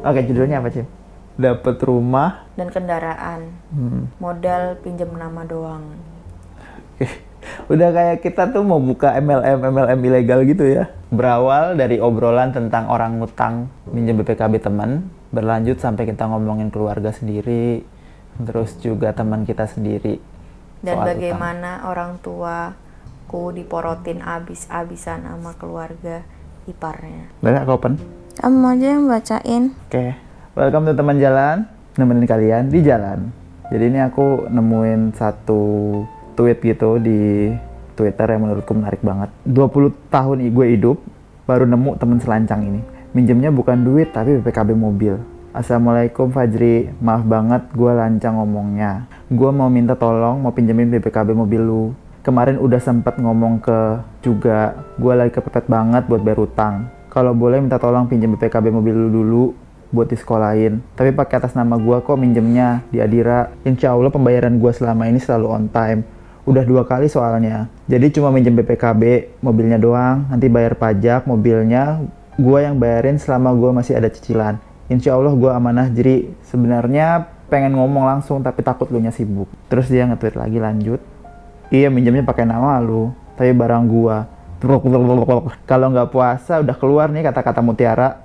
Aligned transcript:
Oke, 0.00 0.24
judulnya 0.24 0.64
apa, 0.64 0.68
Cim? 0.72 0.86
Dapat 1.36 1.76
rumah. 1.84 2.44
dan 2.58 2.68
kendaraan 2.68 3.40
Hmm. 3.72 4.12
modal 4.20 4.76
pinjam 4.84 5.08
nama 5.16 5.40
doang 5.48 5.96
Udah 7.72 7.88
kayak 7.88 8.20
kita 8.20 8.52
tuh 8.52 8.60
mau 8.60 8.76
buka 8.76 9.16
MLM 9.16 9.64
MLM 9.64 10.00
ilegal 10.04 10.44
gitu 10.44 10.68
ya. 10.68 10.92
Berawal 11.08 11.78
dari 11.78 11.96
obrolan 11.96 12.52
tentang 12.52 12.90
orang 12.92 13.16
ngutang 13.16 13.72
minjem 13.88 14.20
BPKB 14.20 14.60
teman, 14.60 15.08
berlanjut 15.32 15.80
sampai 15.80 16.04
kita 16.04 16.28
ngomongin 16.28 16.68
keluarga 16.68 17.14
sendiri, 17.14 17.80
terus 18.44 18.76
juga 18.76 19.16
teman 19.16 19.48
kita 19.48 19.64
sendiri. 19.64 20.20
dan 20.80 20.96
soal 20.96 21.12
bagaimana 21.12 21.84
orang 21.88 22.16
tuaku 22.24 23.52
diporotin 23.52 24.24
abis-abisan 24.24 25.28
sama 25.28 25.52
keluarga 25.56 26.24
iparnya 26.64 27.28
utang. 27.28 27.44
Banyak 27.44 27.64
open. 27.68 28.19
Kamu 28.40 28.72
aja 28.72 28.96
yang 28.96 29.04
bacain. 29.04 29.76
Oke, 29.92 30.16
welcome 30.56 30.88
to 30.88 30.96
teman 30.96 31.20
jalan, 31.20 31.68
nemenin 32.00 32.24
kalian 32.24 32.72
di 32.72 32.80
jalan. 32.80 33.28
Jadi 33.68 33.92
ini 33.92 34.00
aku 34.00 34.48
nemuin 34.48 35.12
satu 35.12 35.60
tweet 36.40 36.56
gitu 36.64 36.96
di 36.96 37.52
Twitter 37.92 38.32
yang 38.32 38.48
menurutku 38.48 38.72
menarik 38.72 39.04
banget. 39.04 39.28
20 39.44 39.92
tahun 40.08 40.40
gue 40.56 40.66
hidup, 40.72 40.96
baru 41.44 41.68
nemu 41.68 42.00
temen 42.00 42.16
selancang 42.16 42.64
ini. 42.64 42.80
Minjemnya 43.12 43.52
bukan 43.52 43.84
duit 43.84 44.08
tapi 44.08 44.40
BPKB 44.40 44.72
mobil. 44.72 45.20
Assalamualaikum 45.52 46.32
Fajri, 46.32 46.96
maaf 46.96 47.28
banget 47.28 47.68
gue 47.76 47.92
lancang 47.92 48.40
ngomongnya. 48.40 49.04
Gue 49.28 49.52
mau 49.52 49.68
minta 49.68 49.92
tolong 49.92 50.40
mau 50.40 50.56
pinjemin 50.56 50.88
BPKB 50.96 51.36
mobil 51.36 51.60
lu. 51.60 51.92
Kemarin 52.24 52.56
udah 52.56 52.80
sempet 52.80 53.20
ngomong 53.20 53.60
ke 53.60 54.00
juga, 54.24 54.80
gue 54.96 55.12
lagi 55.12 55.36
kepepet 55.36 55.68
banget 55.68 56.08
buat 56.08 56.24
bayar 56.24 56.40
utang. 56.40 56.88
Kalau 57.10 57.34
boleh 57.34 57.58
minta 57.58 57.76
tolong 57.82 58.06
pinjem 58.06 58.38
BPKB 58.38 58.70
mobil 58.70 58.94
lu 58.94 59.08
dulu 59.10 59.44
buat 59.90 60.06
disekolahin. 60.06 60.78
Tapi 60.94 61.10
pakai 61.10 61.42
atas 61.42 61.58
nama 61.58 61.74
gue 61.74 61.98
kok 62.06 62.14
minjemnya 62.14 62.86
di 62.94 63.02
Adira. 63.02 63.50
Insya 63.66 63.90
Allah 63.90 64.14
pembayaran 64.14 64.62
gue 64.62 64.70
selama 64.70 65.10
ini 65.10 65.18
selalu 65.18 65.46
on 65.50 65.66
time. 65.66 66.06
Udah 66.46 66.62
dua 66.62 66.86
kali 66.86 67.10
soalnya. 67.10 67.66
Jadi 67.90 68.14
cuma 68.14 68.30
minjem 68.30 68.54
BPKB 68.54 69.36
mobilnya 69.42 69.82
doang. 69.82 70.30
Nanti 70.30 70.46
bayar 70.46 70.78
pajak 70.78 71.26
mobilnya 71.26 71.98
gue 72.38 72.58
yang 72.62 72.78
bayarin 72.78 73.18
selama 73.18 73.50
gue 73.58 73.70
masih 73.74 73.98
ada 73.98 74.06
cicilan. 74.06 74.62
Insya 74.86 75.18
Allah 75.18 75.34
gue 75.34 75.50
amanah. 75.50 75.90
Jadi 75.90 76.30
sebenarnya 76.46 77.26
pengen 77.50 77.74
ngomong 77.74 78.06
langsung 78.06 78.38
tapi 78.46 78.62
takut 78.62 78.86
lu 78.94 79.02
nya 79.02 79.10
sibuk. 79.10 79.50
Terus 79.66 79.90
dia 79.90 80.06
nge-tweet 80.06 80.38
lagi 80.38 80.62
lanjut. 80.62 81.02
Iya 81.74 81.90
minjemnya 81.90 82.22
pakai 82.22 82.46
nama 82.46 82.78
lu, 82.82 83.10
tapi 83.34 83.54
barang 83.54 83.84
gua. 83.90 84.26
Kalau 85.70 85.86
nggak 85.90 86.08
puasa 86.12 86.60
udah 86.60 86.76
keluar 86.76 87.08
nih 87.08 87.24
kata-kata 87.24 87.64
mutiara. 87.64 88.20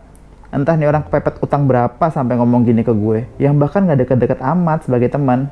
Entah 0.55 0.75
nih 0.80 0.88
orang 0.88 1.03
kepepet 1.03 1.44
utang 1.44 1.67
berapa 1.67 2.05
sampai 2.11 2.39
ngomong 2.39 2.64
gini 2.64 2.86
ke 2.86 2.95
gue. 2.95 3.28
Yang 3.39 3.55
bahkan 3.59 3.83
nggak 3.83 4.08
deket-deket 4.08 4.39
amat 4.39 4.88
sebagai 4.88 5.11
teman. 5.11 5.52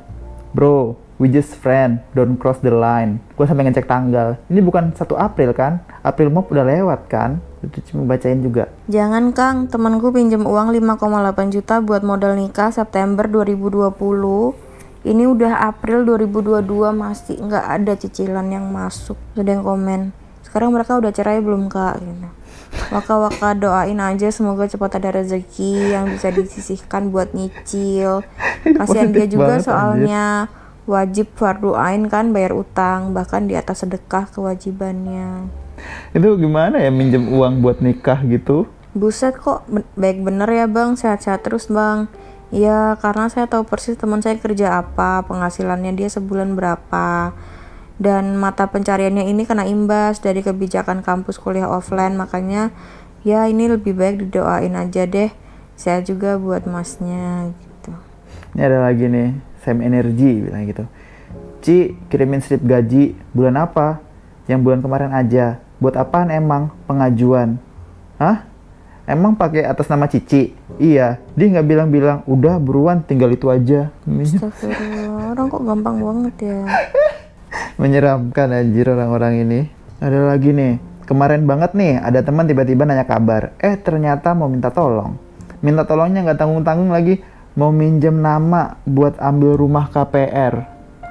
Bro, 0.54 0.96
we 1.18 1.26
just 1.26 1.58
friend, 1.58 2.00
don't 2.14 2.38
cross 2.38 2.62
the 2.62 2.70
line. 2.70 3.18
Gue 3.34 3.44
sampai 3.44 3.66
ngecek 3.66 3.90
tanggal. 3.90 4.38
Ini 4.46 4.62
bukan 4.62 4.94
1 4.94 5.02
April 5.18 5.50
kan? 5.50 5.82
April 6.00 6.30
Mop 6.30 6.48
udah 6.48 6.62
lewat 6.62 7.10
kan? 7.10 7.42
Itu 7.60 7.82
cuma 7.90 8.06
bacain 8.06 8.38
juga. 8.40 8.70
Jangan 8.86 9.34
Kang, 9.34 9.66
temanku 9.66 10.14
pinjam 10.14 10.46
uang 10.46 10.72
5,8 10.72 11.52
juta 11.52 11.82
buat 11.82 12.06
modal 12.06 12.38
nikah 12.38 12.70
September 12.70 13.26
2020. 13.26 13.92
Ini 15.04 15.28
udah 15.28 15.68
April 15.68 16.08
2022 16.08 16.64
masih 16.96 17.36
nggak 17.44 17.66
ada 17.66 17.92
cicilan 17.92 18.48
yang 18.48 18.72
masuk. 18.72 19.20
Ada 19.36 19.60
yang 19.60 19.64
komen. 19.66 20.23
Sekarang 20.54 20.70
mereka 20.70 20.94
udah 20.94 21.10
cerai 21.10 21.42
belum 21.42 21.66
kak? 21.66 21.98
Gitu. 21.98 22.28
Waka-waka 22.94 23.58
doain 23.58 23.98
aja 23.98 24.30
semoga 24.30 24.70
cepat 24.70 25.02
ada 25.02 25.18
rezeki 25.18 25.98
yang 25.98 26.14
bisa 26.14 26.30
disisihkan 26.30 27.10
buat 27.10 27.34
nyicil. 27.34 28.22
Kasihan 28.62 29.10
dia 29.10 29.26
juga 29.26 29.58
banget, 29.58 29.66
soalnya 29.66 30.46
wajib 30.86 31.34
fardu 31.34 31.74
ain 31.74 32.06
kan 32.06 32.30
bayar 32.30 32.54
utang 32.54 33.10
bahkan 33.10 33.50
di 33.50 33.58
atas 33.58 33.82
sedekah 33.82 34.30
kewajibannya. 34.30 35.50
Itu 36.14 36.38
gimana 36.38 36.78
ya 36.78 36.94
minjem 36.94 37.34
uang 37.34 37.58
buat 37.58 37.82
nikah 37.82 38.22
gitu? 38.22 38.70
Buset 38.94 39.34
kok 39.34 39.66
baik 39.98 40.22
bener 40.22 40.46
ya 40.54 40.70
bang, 40.70 40.94
sehat-sehat 40.94 41.42
terus 41.42 41.66
bang. 41.66 42.06
Iya 42.54 42.94
karena 43.02 43.26
saya 43.26 43.50
tahu 43.50 43.66
persis 43.66 43.98
teman 43.98 44.22
saya 44.22 44.38
kerja 44.38 44.78
apa, 44.86 45.26
penghasilannya 45.26 45.98
dia 45.98 46.06
sebulan 46.06 46.54
berapa. 46.54 47.34
Dan 47.94 48.34
mata 48.42 48.66
pencariannya 48.66 49.30
ini 49.30 49.46
kena 49.46 49.70
imbas 49.70 50.18
dari 50.18 50.42
kebijakan 50.42 51.06
kampus 51.06 51.38
kuliah 51.38 51.70
offline, 51.70 52.18
makanya 52.18 52.74
ya 53.22 53.46
ini 53.46 53.70
lebih 53.70 53.94
baik 53.94 54.26
didoain 54.28 54.74
aja 54.74 55.06
deh. 55.06 55.30
Saya 55.78 56.02
juga 56.02 56.34
buat 56.38 56.66
masnya 56.66 57.54
gitu. 57.54 57.94
Ini 58.54 58.62
ada 58.66 58.78
lagi 58.90 59.06
nih, 59.06 59.38
Sam 59.62 59.78
Energy 59.78 60.42
bilang 60.42 60.66
gitu. 60.66 60.84
Ci, 61.62 61.96
kirimin 62.10 62.42
slip 62.42 62.60
gaji 62.66 63.14
bulan 63.30 63.56
apa? 63.62 64.02
Yang 64.50 64.60
bulan 64.60 64.80
kemarin 64.82 65.10
aja. 65.14 65.62
Buat 65.78 65.96
apaan 65.96 66.28
emang 66.34 66.74
pengajuan? 66.90 67.56
Hah? 68.18 68.46
Emang 69.04 69.36
pakai 69.36 69.68
atas 69.68 69.84
nama 69.92 70.08
Cici? 70.08 70.56
Iya, 70.80 71.20
dia 71.36 71.46
nggak 71.52 71.68
bilang-bilang. 71.68 72.18
Udah 72.24 72.56
buruan, 72.56 73.04
tinggal 73.04 73.28
itu 73.36 73.52
aja. 73.52 73.92
Astagfirullah, 74.08 75.36
orang 75.36 75.46
kok 75.52 75.62
gampang 75.64 75.96
banget 76.00 76.34
ya. 76.40 76.60
Menyeramkan 77.74 78.54
anjir 78.54 78.86
orang-orang 78.86 79.42
ini. 79.42 79.60
Ada 79.98 80.30
lagi 80.30 80.54
nih, 80.54 80.78
kemarin 81.10 81.42
banget 81.42 81.74
nih 81.74 81.98
ada 81.98 82.22
teman 82.22 82.46
tiba-tiba 82.46 82.86
nanya 82.86 83.02
kabar. 83.02 83.50
Eh 83.58 83.74
ternyata 83.74 84.30
mau 84.30 84.46
minta 84.46 84.70
tolong. 84.70 85.18
Minta 85.58 85.82
tolongnya 85.82 86.22
nggak 86.22 86.38
tanggung-tanggung 86.38 86.94
lagi. 86.94 87.18
Mau 87.58 87.74
minjem 87.74 88.14
nama 88.14 88.78
buat 88.86 89.18
ambil 89.18 89.58
rumah 89.58 89.90
KPR. 89.90 90.54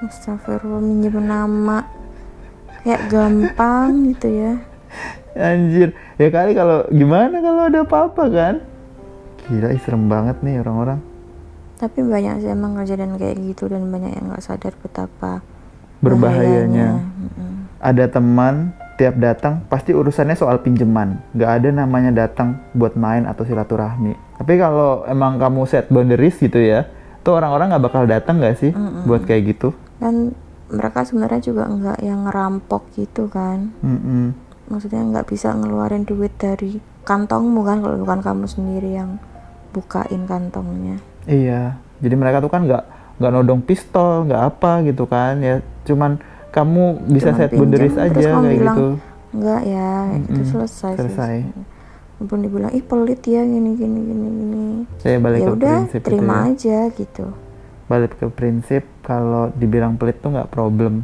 Astagfirullah 0.08 0.80
minjem 0.80 1.20
nama. 1.20 1.84
Kayak 2.84 3.12
gampang 3.12 3.92
gitu 4.16 4.28
ya. 4.32 4.54
Anjir, 5.36 5.92
ya 6.16 6.32
kali 6.32 6.56
kalau 6.56 6.88
gimana 6.88 7.44
kalau 7.44 7.68
ada 7.68 7.84
apa-apa 7.84 8.24
kan? 8.32 8.56
Gila, 9.52 9.68
serem 9.84 10.08
banget 10.08 10.40
nih 10.40 10.64
orang-orang. 10.64 11.04
Tapi 11.76 12.00
banyak 12.08 12.40
sih 12.40 12.52
emang 12.56 12.80
kejadian 12.80 13.20
kayak 13.20 13.36
gitu 13.52 13.68
dan 13.68 13.92
banyak 13.92 14.16
yang 14.16 14.32
nggak 14.32 14.44
sadar 14.48 14.72
betapa 14.80 15.44
Berbahayanya. 16.04 17.00
Mm-mm. 17.00 17.52
Ada 17.80 18.12
teman 18.12 18.76
tiap 19.00 19.18
datang 19.18 19.64
pasti 19.72 19.96
urusannya 19.96 20.36
soal 20.36 20.60
pinjaman. 20.60 21.24
Gak 21.34 21.64
ada 21.64 21.70
namanya 21.72 22.12
datang 22.12 22.60
buat 22.76 22.94
main 23.00 23.24
atau 23.24 23.48
silaturahmi. 23.48 24.14
Tapi 24.38 24.54
kalau 24.60 25.08
emang 25.08 25.40
kamu 25.40 25.64
set 25.66 25.88
boundaries 25.88 26.36
gitu 26.38 26.60
ya, 26.60 26.86
tuh 27.24 27.40
orang-orang 27.40 27.72
nggak 27.72 27.84
bakal 27.88 28.04
datang 28.04 28.44
nggak 28.44 28.60
sih 28.60 28.72
buat 29.08 29.24
kayak 29.24 29.56
gitu? 29.56 29.72
Dan 29.98 30.36
mereka 30.68 31.08
sebenarnya 31.08 31.40
juga 31.40 31.64
nggak 31.72 32.00
yang 32.04 32.28
ngerampok 32.28 32.92
gitu 33.00 33.32
kan. 33.32 33.72
Mm-mm. 33.80 34.36
Maksudnya 34.68 35.00
nggak 35.08 35.32
bisa 35.32 35.56
ngeluarin 35.56 36.04
duit 36.04 36.36
dari 36.36 36.84
kantongmu 37.08 37.64
kan 37.64 37.80
kalau 37.80 37.96
bukan 38.00 38.20
kamu 38.20 38.46
sendiri 38.48 38.96
yang 38.96 39.20
bukain 39.72 40.28
kantongnya. 40.28 41.00
Iya, 41.24 41.80
jadi 42.04 42.16
mereka 42.20 42.44
tuh 42.44 42.52
kan 42.52 42.68
nggak 42.68 42.84
nggak 43.18 43.32
nodong 43.32 43.62
pistol, 43.62 44.26
nggak 44.26 44.42
apa 44.44 44.72
gitu 44.84 45.04
kan 45.06 45.40
ya. 45.40 45.60
Cuman 45.84 46.18
kamu 46.50 46.84
bisa 47.08 47.34
Cuman 47.34 47.40
set 47.40 47.52
boundaries 47.52 47.96
aja 47.96 48.10
terus 48.10 48.26
kayak 48.26 48.54
bilang, 48.54 48.78
gitu. 48.78 48.88
Enggak 49.34 49.62
ya, 49.66 49.92
itu 50.14 50.30
Mm-mm, 50.38 50.52
selesai. 50.54 50.94
selesai. 50.96 51.36
Walaupun 52.14 52.40
dibilang 52.40 52.72
ih 52.72 52.86
pelit 52.86 53.22
ya 53.26 53.42
gini 53.42 53.74
gini 53.74 54.00
gini 54.00 54.28
gini. 54.32 54.64
Saya 55.02 55.18
balik 55.18 55.40
Ya 55.40 55.48
ke 55.50 55.54
udah 55.54 55.76
prinsip 55.82 56.00
itu 56.00 56.08
terima 56.08 56.34
ya. 56.34 56.42
aja 56.48 56.78
gitu. 56.94 57.26
Balik 57.84 58.12
ke 58.16 58.26
prinsip 58.30 58.84
kalau 59.02 59.50
dibilang 59.52 59.98
pelit 59.98 60.22
tuh 60.22 60.30
nggak 60.32 60.48
problem. 60.48 61.04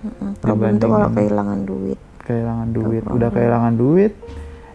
Mm-mm. 0.00 0.30
Problem 0.38 0.78
tuh 0.78 0.88
kalau 0.88 1.08
kehilangan 1.10 1.60
duit 1.62 1.98
Kehilangan 2.22 2.68
duit, 2.70 3.02
problem. 3.02 3.16
udah 3.16 3.28
kehilangan 3.30 3.74
duit, 3.74 4.12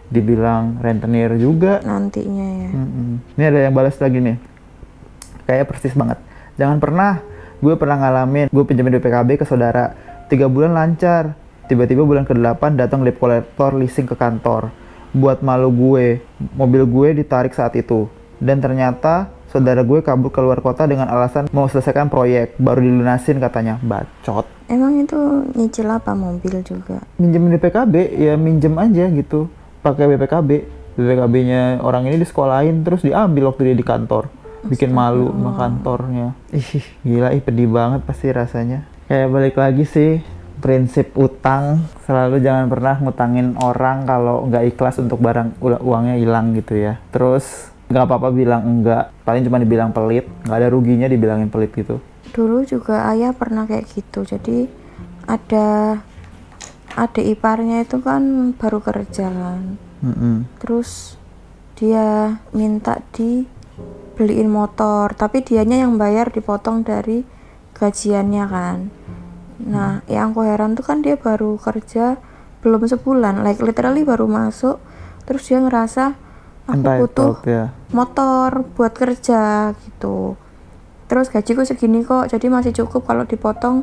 dibilang 0.08 0.62
rentenir 0.78 1.30
juga. 1.34 1.78
nantinya 1.82 2.46
ya. 2.62 2.70
Mm-mm. 2.70 3.10
Ini 3.34 3.44
ada 3.44 3.58
yang 3.62 3.74
balas 3.74 3.94
lagi 3.96 4.18
nih. 4.18 4.36
Kayak 5.44 5.68
persis 5.68 5.92
banget. 5.92 6.18
Jangan 6.54 6.78
pernah. 6.78 7.18
Gue 7.58 7.74
pernah 7.74 7.96
ngalamin. 7.98 8.46
Gue 8.52 8.64
pinjemin 8.66 9.00
BPKB 9.00 9.40
ke 9.40 9.44
saudara. 9.48 9.94
Tiga 10.30 10.46
bulan 10.46 10.74
lancar. 10.74 11.34
Tiba-tiba 11.64 12.04
bulan 12.04 12.28
ke-8 12.28 12.76
datang 12.76 13.00
debt 13.02 13.16
collector 13.16 13.72
leasing 13.72 14.04
ke 14.04 14.14
kantor. 14.14 14.68
Buat 15.16 15.40
malu 15.40 15.72
gue. 15.72 16.20
Mobil 16.54 16.84
gue 16.84 17.08
ditarik 17.24 17.56
saat 17.56 17.72
itu. 17.74 18.06
Dan 18.36 18.60
ternyata 18.60 19.32
saudara 19.48 19.80
gue 19.80 20.04
kabur 20.04 20.28
keluar 20.28 20.60
kota 20.60 20.84
dengan 20.84 21.08
alasan 21.08 21.48
mau 21.50 21.66
selesaikan 21.66 22.12
proyek. 22.12 22.60
Baru 22.60 22.84
dilunasin 22.84 23.40
katanya. 23.40 23.80
Bacot. 23.80 24.44
Emang 24.68 24.96
itu 25.00 25.16
nyicil 25.56 25.88
apa 25.88 26.12
mobil 26.12 26.60
juga? 26.64 27.00
Minjemin 27.16 27.56
BPKB 27.56 27.94
ya 28.16 28.34
minjem 28.36 28.76
aja 28.76 29.08
gitu. 29.08 29.48
Pakai 29.80 30.08
BPKB. 30.14 30.50
BPKB-nya 30.94 31.82
orang 31.82 32.06
ini 32.06 32.22
disekolahin 32.22 32.86
terus 32.86 33.02
diambil 33.02 33.50
waktu 33.50 33.72
dia 33.72 33.76
di 33.76 33.82
kantor. 33.82 34.43
Bikin 34.68 34.90
malu 34.90 35.30
sama 35.30 35.52
kantornya. 35.56 36.32
Ih, 36.54 36.84
gila 37.04 37.32
ih 37.36 37.42
pedih 37.44 37.68
banget 37.68 38.00
pasti 38.04 38.32
rasanya. 38.32 38.88
Kayak 39.06 39.28
balik 39.30 39.56
lagi 39.60 39.84
sih 39.84 40.12
prinsip 40.64 41.12
utang 41.20 41.84
selalu 42.08 42.40
jangan 42.40 42.72
pernah 42.72 42.96
ngutangin 42.96 43.52
orang 43.60 44.08
kalau 44.08 44.48
nggak 44.48 44.64
ikhlas 44.72 44.96
untuk 44.96 45.20
barang 45.20 45.60
uangnya 45.60 46.16
hilang 46.16 46.56
gitu 46.56 46.78
ya. 46.80 46.96
Terus 47.12 47.74
nggak 47.84 48.04
apa-apa 48.10 48.28
bilang 48.32 48.62
enggak 48.64 49.12
paling 49.28 49.44
cuma 49.44 49.60
dibilang 49.60 49.92
pelit 49.92 50.24
nggak 50.48 50.56
ada 50.56 50.68
ruginya 50.72 51.06
dibilangin 51.06 51.52
pelit 51.52 51.70
gitu 51.76 52.00
dulu 52.32 52.64
juga 52.64 53.12
ayah 53.12 53.36
pernah 53.36 53.68
kayak 53.68 53.86
gitu 53.92 54.24
jadi 54.24 54.66
ada 55.28 56.00
adik 56.96 57.38
iparnya 57.38 57.84
itu 57.84 58.00
kan 58.00 58.54
baru 58.56 58.80
kerja 58.80 59.28
kan 59.28 59.76
Mm-mm. 60.00 60.48
terus 60.58 61.20
dia 61.76 62.38
minta 62.50 62.98
dibeliin 64.14 64.46
motor 64.46 65.10
tapi 65.18 65.42
dianya 65.42 65.82
yang 65.82 65.98
bayar 65.98 66.30
dipotong 66.30 66.86
dari 66.86 67.26
gajiannya 67.74 68.44
kan. 68.46 68.78
Nah 69.66 70.06
yang 70.06 70.30
aku 70.30 70.46
heran 70.46 70.78
tuh 70.78 70.86
kan 70.86 71.02
dia 71.02 71.18
baru 71.18 71.58
kerja 71.58 72.22
belum 72.62 72.86
sebulan 72.86 73.42
like 73.42 73.58
literally 73.58 74.06
baru 74.06 74.30
masuk 74.30 74.78
terus 75.26 75.50
dia 75.50 75.58
ngerasa 75.58 76.14
aku 76.70 77.10
butuh 77.10 77.42
ya. 77.42 77.74
motor 77.90 78.62
buat 78.78 78.94
kerja 78.94 79.74
gitu. 79.82 80.38
Terus 81.10 81.26
gajiku 81.34 81.66
segini 81.66 82.06
kok 82.06 82.30
jadi 82.30 82.46
masih 82.46 82.70
cukup 82.70 83.10
kalau 83.10 83.26
dipotong 83.26 83.82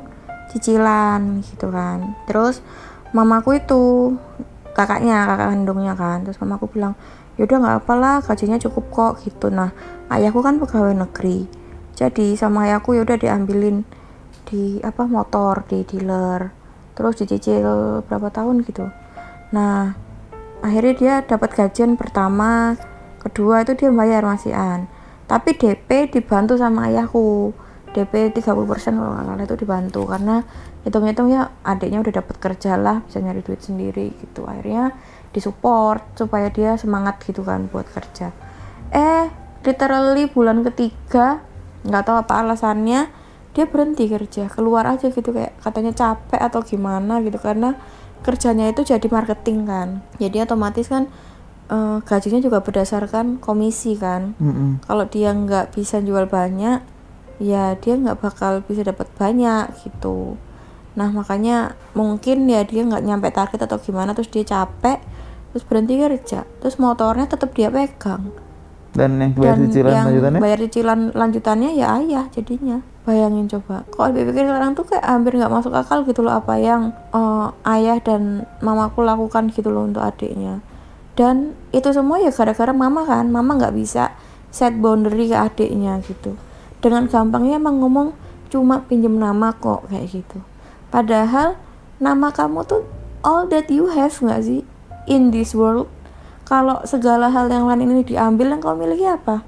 cicilan 0.56 1.44
gitu 1.44 1.68
kan. 1.68 2.16
Terus 2.24 2.64
mamaku 3.12 3.60
itu 3.60 4.16
kakaknya 4.72 5.28
kakak 5.28 5.48
kandungnya 5.52 5.94
kan 6.00 6.24
terus 6.24 6.40
mamaku 6.40 6.72
bilang 6.72 6.96
yaudah 7.42 7.58
nggak 7.58 7.78
apalah 7.82 8.22
gajinya 8.22 8.62
cukup 8.62 8.86
kok 8.94 9.14
gitu. 9.26 9.50
Nah 9.50 9.74
ayahku 10.14 10.46
kan 10.46 10.62
pegawai 10.62 10.94
negeri. 10.94 11.50
Jadi 11.98 12.38
sama 12.38 12.70
ayahku 12.70 12.94
yaudah 12.94 13.18
diambilin 13.18 13.82
di 14.46 14.78
apa 14.86 15.10
motor 15.10 15.66
di 15.66 15.82
dealer 15.82 16.54
terus 16.94 17.18
dicicil 17.18 18.06
berapa 18.06 18.30
tahun 18.30 18.62
gitu. 18.62 18.86
Nah 19.58 19.98
akhirnya 20.62 20.94
dia 20.94 21.14
dapat 21.26 21.58
gajian 21.58 21.98
pertama 21.98 22.78
kedua 23.18 23.66
itu 23.66 23.74
dia 23.74 23.90
bayar 23.90 24.22
masihan. 24.22 24.86
Tapi 25.26 25.58
DP 25.58 26.14
dibantu 26.14 26.62
sama 26.62 26.94
ayahku. 26.94 27.58
DP 27.92 28.32
30% 28.32 28.48
kalau 28.96 29.12
nggak 29.20 29.26
salah 29.28 29.44
itu 29.44 29.56
dibantu 29.60 30.02
karena 30.08 30.48
hitung-hitung 30.88 31.28
ya 31.28 31.52
adiknya 31.60 32.00
udah 32.00 32.24
dapat 32.24 32.36
kerja 32.40 32.80
lah 32.80 33.04
bisa 33.04 33.20
nyari 33.20 33.44
duit 33.44 33.60
sendiri 33.60 34.16
gitu. 34.16 34.48
Akhirnya 34.48 34.96
disupport 35.32 36.04
supaya 36.16 36.52
dia 36.52 36.76
semangat 36.76 37.24
gitu 37.24 37.44
kan 37.44 37.72
buat 37.72 37.88
kerja. 37.88 38.36
Eh 38.92 39.26
literally 39.64 40.28
bulan 40.28 40.64
ketiga 40.68 41.40
nggak 41.88 42.04
tahu 42.06 42.18
apa 42.22 42.34
alasannya 42.46 43.10
dia 43.52 43.66
berhenti 43.68 44.08
kerja 44.08 44.48
keluar 44.48 44.88
aja 44.88 45.12
gitu 45.12 45.36
kayak 45.36 45.58
katanya 45.60 45.92
capek 45.92 46.40
atau 46.40 46.64
gimana 46.64 47.20
gitu 47.20 47.36
karena 47.36 47.76
kerjanya 48.22 48.70
itu 48.70 48.86
jadi 48.86 49.08
marketing 49.08 49.66
kan. 49.68 49.88
Jadi 50.20 50.44
otomatis 50.44 50.88
kan 50.88 51.08
eh, 51.72 51.98
gajinya 52.04 52.40
juga 52.44 52.60
berdasarkan 52.62 53.40
komisi 53.42 53.96
kan. 53.96 54.36
Mm-mm. 54.40 54.84
kalau 54.86 55.08
dia 55.08 55.32
nggak 55.32 55.76
bisa 55.76 56.00
jual 56.04 56.28
banyak 56.28 56.84
ya 57.42 57.74
dia 57.82 57.98
nggak 57.98 58.22
bakal 58.22 58.62
bisa 58.62 58.86
dapat 58.86 59.10
banyak 59.18 59.74
gitu. 59.82 60.38
Nah 60.94 61.10
makanya 61.10 61.74
mungkin 61.98 62.46
ya 62.46 62.62
dia 62.68 62.86
nggak 62.86 63.04
nyampe 63.04 63.32
target 63.32 63.64
atau 63.66 63.80
gimana 63.80 64.14
terus 64.14 64.30
dia 64.30 64.46
capek 64.46 65.00
terus 65.52 65.64
berhenti 65.68 66.00
kerja. 66.00 66.48
Terus 66.64 66.76
motornya 66.80 67.28
tetap 67.28 67.52
dia 67.52 67.68
pegang. 67.68 68.32
Dan 68.92 69.24
yang 69.24 69.32
bayar 69.32 69.56
dan 69.56 69.60
cicilan 69.72 69.92
yang 69.92 70.06
lanjutannya? 70.08 70.40
bayar 70.44 70.58
cicilan 70.68 71.00
lanjutannya 71.16 71.70
ya 71.80 71.88
ayah 72.04 72.26
jadinya. 72.32 72.78
Bayangin 73.08 73.46
coba. 73.48 73.88
Kok 73.88 74.12
dipikir 74.12 74.44
sekarang 74.46 74.76
tuh 74.76 74.86
kayak 74.86 75.06
hampir 75.08 75.32
nggak 75.40 75.52
masuk 75.52 75.72
akal 75.72 76.04
gitu 76.04 76.22
loh 76.22 76.36
apa 76.36 76.60
yang 76.60 76.92
eh, 77.16 77.48
ayah 77.72 77.98
dan 78.04 78.44
mamaku 78.60 79.02
lakukan 79.04 79.48
gitu 79.56 79.72
loh 79.72 79.88
untuk 79.88 80.04
adiknya. 80.04 80.60
Dan 81.16 81.56
itu 81.72 81.88
semua 81.96 82.20
ya 82.20 82.36
gara-gara 82.36 82.72
mama 82.76 83.08
kan. 83.08 83.32
Mama 83.32 83.56
nggak 83.56 83.76
bisa 83.76 84.12
set 84.52 84.76
boundary 84.76 85.32
ke 85.32 85.38
adiknya 85.40 86.04
gitu. 86.04 86.36
Dengan 86.84 87.08
gampangnya 87.08 87.58
emang 87.58 87.80
ngomong 87.80 88.12
cuma 88.52 88.84
pinjem 88.84 89.16
nama 89.16 89.56
kok 89.56 89.88
kayak 89.88 90.12
gitu. 90.12 90.44
Padahal 90.92 91.56
nama 92.04 92.28
kamu 92.36 92.68
tuh 92.68 92.84
all 93.24 93.48
that 93.48 93.72
you 93.72 93.88
have 93.94 94.12
nggak 94.20 94.42
sih 94.44 94.62
in 95.10 95.34
this 95.34 95.54
world 95.58 95.90
kalau 96.46 96.84
segala 96.84 97.32
hal 97.32 97.48
yang 97.48 97.64
lain 97.64 97.88
ini 97.88 98.04
diambil 98.04 98.52
yang 98.52 98.60
kau 98.60 98.76
miliki 98.76 99.08
apa? 99.08 99.40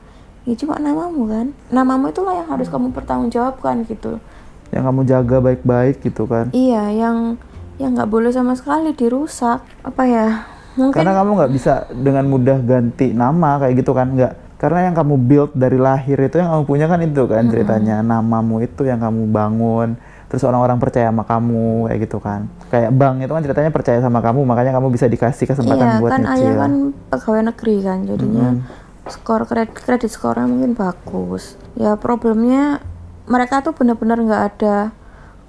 Ya 0.47 0.55
cuma 0.55 0.79
namamu 0.79 1.27
kan? 1.27 1.45
Namamu 1.67 2.15
itulah 2.15 2.31
yang 2.31 2.47
harus 2.47 2.71
kamu 2.71 2.95
pertanggungjawabkan 2.95 3.83
gitu. 3.91 4.23
Yang 4.71 4.83
kamu 4.87 5.01
jaga 5.03 5.37
baik-baik 5.43 5.99
gitu 5.99 6.23
kan? 6.31 6.47
Iya 6.55 6.95
yang 6.95 7.35
yang 7.75 7.91
nggak 7.91 8.07
boleh 8.07 8.31
sama 8.31 8.55
sekali 8.55 8.95
dirusak. 8.95 9.59
Apa 9.83 10.03
ya? 10.07 10.47
Mungkin 10.79 10.95
karena 10.95 11.11
kamu 11.11 11.29
nggak 11.43 11.51
bisa 11.51 11.73
dengan 11.91 12.23
mudah 12.31 12.57
ganti 12.63 13.11
nama 13.11 13.59
kayak 13.59 13.83
gitu 13.83 13.91
kan? 13.91 14.07
Nggak. 14.15 14.33
Karena 14.55 14.87
yang 14.87 14.95
kamu 14.95 15.13
build 15.27 15.51
dari 15.59 15.75
lahir 15.75 16.15
itu 16.15 16.39
yang 16.39 16.55
kamu 16.55 16.63
punya 16.63 16.87
kan 16.87 17.03
itu 17.03 17.27
kan 17.27 17.43
ceritanya. 17.51 17.99
Namamu 17.99 18.63
itu 18.63 18.87
yang 18.87 19.03
kamu 19.03 19.27
bangun 19.27 19.99
terus 20.33 20.49
orang-orang 20.49 20.81
percaya 20.81 21.13
sama 21.13 21.21
kamu 21.29 21.85
kayak 21.85 21.99
gitu 22.09 22.17
kan 22.17 22.49
kayak 22.73 22.89
bank 22.97 23.21
itu 23.21 23.29
kan 23.29 23.45
ceritanya 23.45 23.69
percaya 23.69 24.01
sama 24.01 24.17
kamu 24.25 24.41
makanya 24.49 24.73
kamu 24.73 24.89
bisa 24.89 25.05
dikasih 25.05 25.45
kesempatan 25.45 25.85
iya 25.85 26.01
buat 26.01 26.09
kan 26.09 26.21
nyicil. 26.25 26.33
ayah 26.41 26.53
kan 26.57 26.71
pegawai 27.13 27.41
negeri 27.53 27.75
kan 27.85 27.97
jadinya 28.09 28.49
skor 29.05 29.43
kredit 29.45 29.77
kredit 29.77 30.09
skornya 30.09 30.47
mungkin 30.47 30.73
bagus. 30.73 31.59
Ya 31.75 31.99
problemnya 31.99 32.79
mereka 33.27 33.59
tuh 33.59 33.75
bener-bener 33.75 34.15
nggak 34.15 34.43
ada 34.55 34.95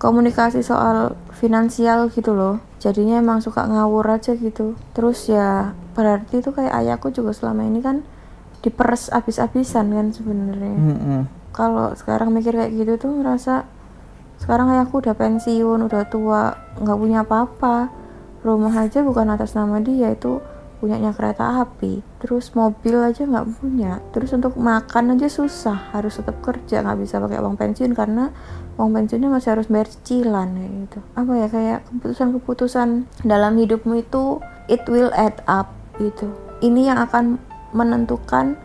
komunikasi 0.02 0.60
soal 0.66 1.14
finansial 1.30 2.10
gitu 2.10 2.34
loh. 2.34 2.58
Jadinya 2.82 3.22
emang 3.22 3.40
suka 3.40 3.64
ngawur 3.64 4.04
aja 4.10 4.34
gitu. 4.34 4.74
Terus 4.92 5.30
ya 5.30 5.72
berarti 5.94 6.42
tuh 6.42 6.50
kayak 6.50 6.74
ayahku 6.82 7.14
juga 7.14 7.30
selama 7.30 7.62
ini 7.62 7.78
kan 7.78 8.02
diperes 8.60 9.12
abis-abisan 9.14 9.92
kan 9.92 10.06
sebenarnya. 10.10 10.74
Mm-mm. 10.74 11.22
kalau 11.54 11.94
sekarang 11.94 12.34
mikir 12.34 12.50
kayak 12.58 12.74
gitu 12.74 12.98
tuh 12.98 13.10
ngerasa 13.14 13.62
sekarang 14.38 14.70
ayahku 14.74 15.00
udah 15.00 15.14
pensiun 15.16 15.78
udah 15.86 16.02
tua 16.10 16.54
nggak 16.80 16.98
punya 16.98 17.18
apa-apa. 17.22 17.90
Rumah 18.44 18.74
aja 18.76 19.00
bukan 19.00 19.32
atas 19.32 19.56
nama 19.56 19.80
dia 19.80 20.12
itu 20.12 20.42
punyanya 20.84 21.16
kereta 21.16 21.64
api. 21.64 22.04
Terus 22.20 22.52
mobil 22.52 23.00
aja 23.00 23.24
nggak 23.24 23.56
punya. 23.56 24.04
Terus 24.12 24.36
untuk 24.36 24.60
makan 24.60 25.16
aja 25.16 25.32
susah 25.32 25.96
harus 25.96 26.20
tetap 26.20 26.44
kerja 26.44 26.84
nggak 26.84 26.98
bisa 27.00 27.16
pakai 27.24 27.40
uang 27.40 27.56
pensiun 27.56 27.96
karena 27.96 28.28
uang 28.76 28.92
pensiunnya 28.92 29.32
masih 29.32 29.56
harus 29.56 29.72
bayar 29.72 29.88
cicilan 29.88 30.52
kayak 30.52 30.72
gitu. 30.84 30.98
Apa 31.16 31.32
ya 31.40 31.46
kayak 31.48 31.78
keputusan-keputusan 31.88 32.88
dalam 33.24 33.56
hidupmu 33.56 33.96
itu 33.96 34.44
it 34.68 34.84
will 34.92 35.08
add 35.16 35.40
up 35.48 35.72
gitu. 35.96 36.28
Ini 36.60 36.92
yang 36.92 36.98
akan 37.00 37.40
menentukan 37.72 38.60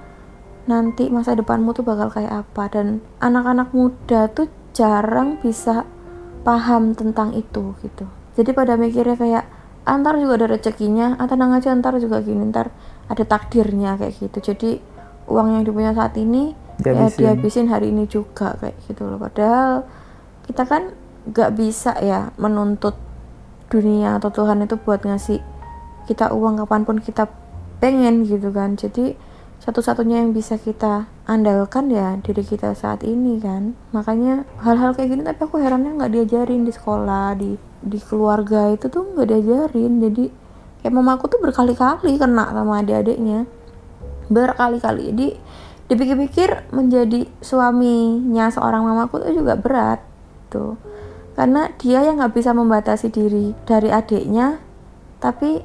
nanti 0.67 1.07
masa 1.07 1.39
depanmu 1.39 1.71
tuh 1.71 1.87
bakal 1.87 2.11
kayak 2.11 2.43
apa. 2.43 2.67
Dan 2.67 2.99
anak-anak 3.23 3.71
muda 3.71 4.27
tuh 4.27 4.51
jarang 4.79 5.35
bisa 5.43 5.83
paham 6.47 6.95
tentang 6.95 7.35
itu 7.35 7.75
gitu. 7.83 8.07
Jadi 8.39 8.55
pada 8.55 8.79
mikirnya 8.79 9.19
kayak 9.19 9.45
antar 9.83 10.15
juga 10.15 10.39
ada 10.39 10.55
rezekinya 10.55 11.19
ah, 11.19 11.27
tenang 11.27 11.51
aja 11.51 11.75
antar 11.75 11.99
juga 11.99 12.23
gini 12.23 12.47
ntar 12.47 12.71
ada 13.11 13.23
takdirnya 13.27 13.99
kayak 13.99 14.15
gitu. 14.15 14.39
Jadi 14.39 14.79
uang 15.27 15.59
yang 15.59 15.63
dipunya 15.67 15.91
saat 15.91 16.15
ini 16.15 16.55
ya 16.79 16.95
Dihabisin. 16.95 17.19
dihabisin 17.19 17.67
hari 17.67 17.91
ini 17.91 18.07
juga 18.07 18.55
kayak 18.55 18.79
gitu 18.87 19.03
loh. 19.03 19.19
Padahal 19.19 19.83
kita 20.47 20.63
kan 20.63 20.95
nggak 21.27 21.51
bisa 21.59 21.99
ya 21.99 22.31
menuntut 22.39 22.95
dunia 23.67 24.17
atau 24.17 24.31
Tuhan 24.31 24.63
itu 24.63 24.79
buat 24.79 25.03
ngasih 25.03 25.43
kita 26.07 26.31
uang 26.31 26.63
kapan 26.65 26.87
pun 26.87 26.97
kita 27.03 27.27
pengen 27.83 28.23
gitu 28.23 28.49
kan. 28.55 28.79
Jadi 28.79 29.19
satu-satunya 29.59 30.23
yang 30.23 30.31
bisa 30.31 30.55
kita 30.55 31.11
andalkan 31.27 31.91
ya 31.91 32.15
diri 32.23 32.47
kita 32.47 32.71
saat 32.71 33.03
ini 33.03 33.43
kan? 33.43 33.75
Makanya 33.91 34.47
hal-hal 34.63 34.95
kayak 34.95 35.11
gini 35.11 35.23
tapi 35.27 35.39
aku 35.43 35.59
herannya 35.59 35.99
nggak 35.99 36.15
diajarin 36.15 36.63
di 36.63 36.71
sekolah 36.71 37.35
di 37.35 37.59
di 37.83 37.99
keluarga 37.99 38.71
itu 38.71 38.87
tuh 38.87 39.03
nggak 39.03 39.27
diajarin. 39.27 39.93
Jadi 39.99 40.25
kayak 40.79 40.95
mamaku 40.95 41.27
tuh 41.27 41.43
berkali-kali 41.43 42.15
kena 42.15 42.55
sama 42.55 42.79
adik-adiknya. 42.79 43.43
Berkali-kali. 44.31 45.11
Jadi 45.11 45.27
dipikir-pikir 45.91 46.71
menjadi 46.71 47.27
suaminya 47.43 48.47
seorang 48.47 48.87
mamaku 48.87 49.27
tuh 49.27 49.35
juga 49.35 49.59
berat 49.59 49.99
tuh. 50.47 50.79
Karena 51.35 51.67
dia 51.75 51.99
yang 52.07 52.23
nggak 52.23 52.31
bisa 52.31 52.55
membatasi 52.55 53.11
diri 53.11 53.51
dari 53.67 53.91
adiknya 53.91 54.59
tapi 55.19 55.59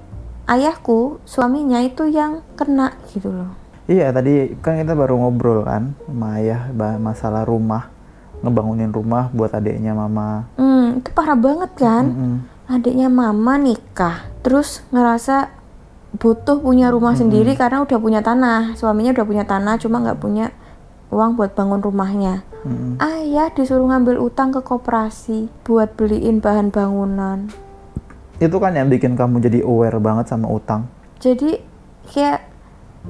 ayahku 0.50 1.22
suaminya 1.22 1.78
itu 1.78 2.10
yang 2.10 2.42
kena 2.58 2.98
gitu 3.14 3.30
loh 3.30 3.63
Iya 3.84 4.08
tadi 4.10 4.56
kan 4.58 4.80
kita 4.80 4.96
baru 4.96 5.20
ngobrol 5.20 5.60
kan 5.60 5.92
sama 6.02 6.40
ayah 6.40 6.72
masalah 6.96 7.44
rumah 7.44 7.92
ngebangunin 8.40 8.88
rumah 8.88 9.28
buat 9.30 9.52
adiknya 9.52 9.92
mama. 9.92 10.48
hmm 10.56 11.00
itu 11.00 11.10
parah 11.12 11.34
banget 11.34 11.70
kan 11.74 12.04
Mm-mm. 12.06 12.34
adiknya 12.66 13.08
mama 13.08 13.56
nikah 13.56 14.24
terus 14.40 14.80
ngerasa 14.88 15.48
butuh 16.14 16.60
punya 16.60 16.88
rumah 16.88 17.12
sendiri 17.12 17.56
karena 17.56 17.82
udah 17.82 17.98
punya 17.98 18.20
tanah 18.20 18.72
suaminya 18.74 19.10
udah 19.12 19.26
punya 19.26 19.44
tanah 19.44 19.74
cuma 19.76 19.98
nggak 19.98 20.16
punya 20.16 20.46
uang 21.10 21.34
buat 21.34 21.52
bangun 21.52 21.82
rumahnya 21.82 22.46
Mm-mm. 22.62 22.96
ayah 23.02 23.50
disuruh 23.50 23.84
ngambil 23.84 24.16
utang 24.18 24.48
ke 24.48 24.60
koperasi 24.60 25.50
buat 25.62 25.92
beliin 25.92 26.38
bahan 26.38 26.68
bangunan 26.68 27.50
Itu 28.36 28.56
kan 28.58 28.72
yang 28.72 28.88
bikin 28.88 29.14
kamu 29.14 29.40
jadi 29.40 29.60
aware 29.62 29.98
banget 29.98 30.26
sama 30.26 30.48
utang. 30.48 30.86
jadi 31.18 31.58
kayak 32.06 32.53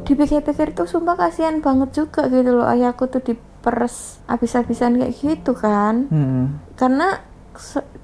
dipikir-pikir 0.02 0.74
tuh 0.74 0.90
sumpah 0.90 1.14
kasihan 1.14 1.62
banget 1.62 1.94
juga 1.94 2.26
gitu 2.26 2.50
loh 2.50 2.66
ayahku 2.66 3.06
tuh 3.06 3.22
diperes 3.22 4.18
habis-habisan 4.26 4.98
kayak 4.98 5.14
gitu 5.14 5.54
kan. 5.54 6.10
Mm-mm. 6.10 6.74
karena 6.74 7.22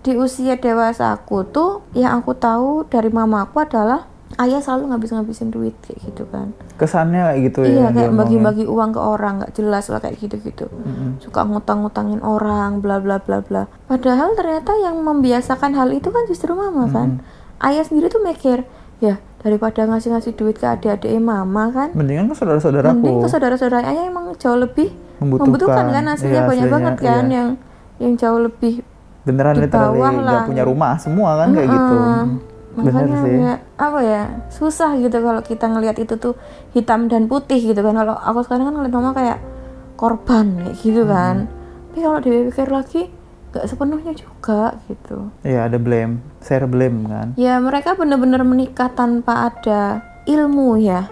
di 0.07 0.15
usia 0.15 0.55
dewasa 0.55 1.19
aku 1.19 1.43
tuh 1.51 1.83
yang 1.99 2.23
aku 2.23 2.39
tahu 2.39 2.87
dari 2.87 3.11
mamaku 3.11 3.67
adalah 3.67 4.07
ayah 4.39 4.63
selalu 4.63 4.95
ngabis-ngabisin 4.95 5.51
duit 5.51 5.75
kayak 5.83 5.99
gitu 6.07 6.23
kan. 6.31 6.55
Kesannya 6.79 7.35
kayak 7.35 7.41
gitu 7.51 7.59
ya 7.67 7.71
iya 7.75 7.87
kayak 7.91 8.15
bagi-bagi 8.15 8.65
uang 8.71 8.95
ke 8.95 9.01
orang 9.03 9.43
nggak 9.43 9.59
jelas 9.59 9.91
lah 9.91 9.99
kayak 9.99 10.23
gitu-gitu. 10.23 10.71
Mm-mm. 10.71 11.19
suka 11.19 11.43
ngutang-ngutangin 11.43 12.23
orang 12.23 12.79
bla 12.79 13.03
bla 13.03 13.19
bla 13.19 13.43
bla. 13.43 13.67
Padahal 13.91 14.39
ternyata 14.39 14.79
yang 14.79 15.03
membiasakan 15.03 15.75
hal 15.75 15.91
itu 15.91 16.15
kan 16.15 16.23
justru 16.31 16.55
mama 16.55 16.87
kan. 16.87 17.19
Ayah 17.59 17.83
sendiri 17.83 18.09
tuh 18.09 18.23
mikir 18.23 18.65
ya 19.03 19.19
daripada 19.41 19.89
ngasih-ngasih 19.89 20.37
duit 20.37 20.57
ke 20.57 20.69
adik-adik 20.69 21.09
mama 21.17 21.73
kan? 21.73 21.89
Mendingan 21.97 22.29
ke 22.29 22.35
saudara-saudaraku. 22.37 22.93
Mending 22.95 23.19
ke 23.19 23.29
saudara-saudara 23.29 23.83
ayah 23.83 24.05
emang 24.07 24.37
jauh 24.37 24.57
lebih 24.57 24.93
Membutuhkan. 25.19 25.49
membutuhkan, 25.49 25.85
kan? 25.91 26.05
Hasilnya 26.07 26.33
Iya, 26.37 26.49
banyak 26.49 26.67
banget 26.69 26.95
kan? 26.97 27.25
iya. 27.25 27.33
yang 27.33 27.49
yang 28.01 28.13
jauh 28.17 28.41
lebih 28.41 28.85
beneran 29.21 29.57
di 29.57 29.69
bawah 29.69 30.13
lah. 30.15 30.45
punya 30.45 30.65
rumah 30.65 30.97
semua 30.97 31.37
kan? 31.37 31.53
Kayak 31.53 31.69
gitu. 31.69 31.97
Heeh. 31.97 32.25
bener 32.71 32.93
makanya 32.95 33.19
sih. 33.27 33.35
ya, 33.35 33.55
apa 33.77 33.99
ya 33.99 34.23
susah 34.47 34.95
gitu 34.95 35.19
kalau 35.19 35.43
kita 35.43 35.67
ngelihat 35.67 35.99
itu 35.99 36.15
tuh 36.15 36.39
hitam 36.71 37.11
dan 37.11 37.27
putih 37.27 37.59
gitu 37.59 37.81
kan. 37.81 37.93
Kalau 37.93 38.15
aku 38.15 38.47
sekarang 38.47 38.71
kan 38.71 38.75
ngeliat 38.79 38.95
mama 38.95 39.11
kayak 39.11 39.39
korban 39.97 40.47
kayak 40.57 40.77
gitu 40.79 41.03
kan. 41.05 41.51
Tapi 41.91 41.99
kalau 41.99 42.19
dipikir 42.23 42.69
lagi 42.71 43.03
nggak 43.51 43.67
sepenuhnya 43.67 44.15
juga 44.15 44.79
gitu. 44.87 45.31
Iya 45.43 45.67
ada 45.67 45.79
blame 45.79 46.23
share 46.39 46.71
blame 46.71 47.07
kan? 47.11 47.29
Ya 47.35 47.59
mereka 47.59 47.99
benar-benar 47.99 48.47
menikah 48.47 48.91
tanpa 48.95 49.51
ada 49.51 50.07
ilmu 50.27 50.79
ya 50.79 51.11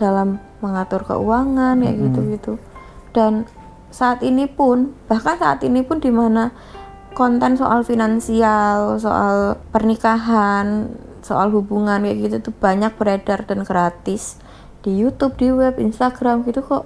dalam 0.00 0.40
mengatur 0.64 1.04
keuangan 1.04 1.76
kayak 1.76 1.96
gitu-gitu. 2.00 2.52
Dan 3.12 3.44
saat 3.92 4.24
ini 4.24 4.48
pun 4.48 4.96
bahkan 5.04 5.36
saat 5.36 5.60
ini 5.60 5.84
pun 5.84 6.00
di 6.00 6.08
mana 6.08 6.54
konten 7.12 7.58
soal 7.58 7.82
finansial 7.82 8.96
soal 9.02 9.58
pernikahan 9.74 10.94
soal 11.20 11.52
hubungan 11.52 12.06
kayak 12.06 12.18
gitu 12.24 12.36
tuh 12.48 12.54
banyak 12.56 12.94
beredar 12.96 13.44
dan 13.44 13.66
gratis 13.66 14.40
di 14.80 14.96
YouTube 14.96 15.36
di 15.36 15.52
web 15.52 15.76
Instagram 15.76 16.48
gitu. 16.48 16.64
Kok 16.64 16.84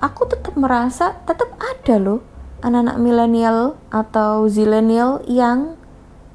aku 0.00 0.22
tetap 0.32 0.56
merasa 0.56 1.12
tetap 1.28 1.52
ada 1.60 2.00
loh 2.00 2.35
anak-anak 2.66 2.98
milenial 2.98 3.78
atau 3.94 4.50
zilenial 4.50 5.22
yang 5.30 5.78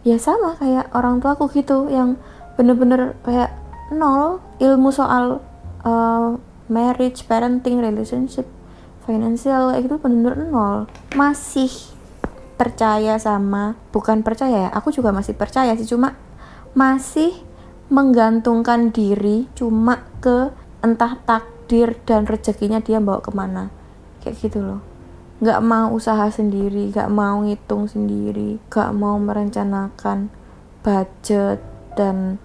ya 0.07 0.15
sama 0.15 0.55
kayak 0.55 0.87
orang 0.95 1.19
tua 1.19 1.35
aku 1.35 1.51
gitu 1.51 1.91
yang 1.91 2.15
bener-bener 2.55 3.19
kayak 3.27 3.51
nol 3.91 4.39
ilmu 4.63 4.95
soal 4.95 5.43
uh, 5.83 6.39
marriage, 6.71 7.27
parenting, 7.27 7.83
relationship, 7.83 8.47
financial 9.03 9.75
gitu 9.75 9.99
bener-bener 9.99 10.47
nol. 10.47 10.87
Masih 11.19 11.69
percaya 12.55 13.19
sama 13.19 13.75
bukan 13.91 14.21
percaya 14.23 14.69
ya 14.69 14.71
aku 14.71 14.93
juga 14.93 15.09
masih 15.09 15.33
percaya 15.33 15.73
sih 15.73 15.89
cuma 15.89 16.13
masih 16.77 17.33
menggantungkan 17.89 18.93
diri 18.93 19.49
cuma 19.57 20.05
ke 20.21 20.53
entah 20.85 21.17
takdir 21.25 21.97
dan 22.07 22.23
rezekinya 22.23 22.79
dia 22.79 23.03
bawa 23.03 23.19
ke 23.19 23.35
mana. 23.35 23.67
Kayak 24.23 24.37
gitu 24.47 24.61
loh 24.63 24.90
nggak 25.41 25.59
mau 25.59 25.89
usaha 25.91 26.29
sendiri 26.29 26.93
nggak 26.93 27.09
mau 27.09 27.41
ngitung 27.41 27.89
sendiri 27.89 28.61
nggak 28.69 28.91
mau 28.93 29.17
merencanakan 29.17 30.29
budget 30.81 31.57
dan 31.97 32.37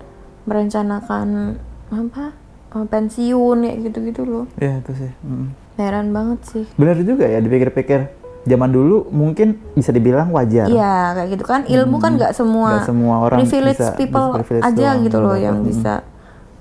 merencanakan 0.46 1.58
apa 1.90 2.32
eh, 2.72 2.86
pensiun 2.86 3.58
ya 3.62 3.72
gitu-gitu 3.78 4.22
loh. 4.24 4.44
Iya 4.56 4.80
itu 4.80 4.92
sih. 4.96 5.12
Mm. 5.22 5.48
heran 5.76 6.08
banget 6.08 6.40
sih. 6.48 6.64
Bener 6.80 6.96
juga 7.04 7.28
ya 7.28 7.36
dipikir-pikir. 7.36 8.08
Zaman 8.46 8.70
dulu 8.70 9.10
mungkin 9.12 9.58
bisa 9.74 9.90
dibilang 9.92 10.30
wajar. 10.32 10.70
Iya 10.70 11.12
kayak 11.12 11.28
gitu 11.36 11.44
kan. 11.44 11.60
Ilmu 11.66 11.98
kan 11.98 12.16
nggak 12.16 12.32
semua 12.32 12.80
Nggak 12.80 12.88
semua 12.88 13.14
orang 13.20 13.38
privilege 13.42 13.76
bisa- 13.76 13.96
people 13.98 14.26
bisa 14.30 14.38
privilege 14.40 14.64
aja 14.64 14.72
doang 14.86 14.98
gitu 15.04 15.18
loh 15.20 15.36
yang 15.36 15.56
bisa. 15.60 15.94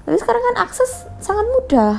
Tapi 0.04 0.18
sekarang 0.20 0.44
kan 0.52 0.56
akses 0.68 0.92
sangat 1.22 1.46
mudah. 1.48 1.94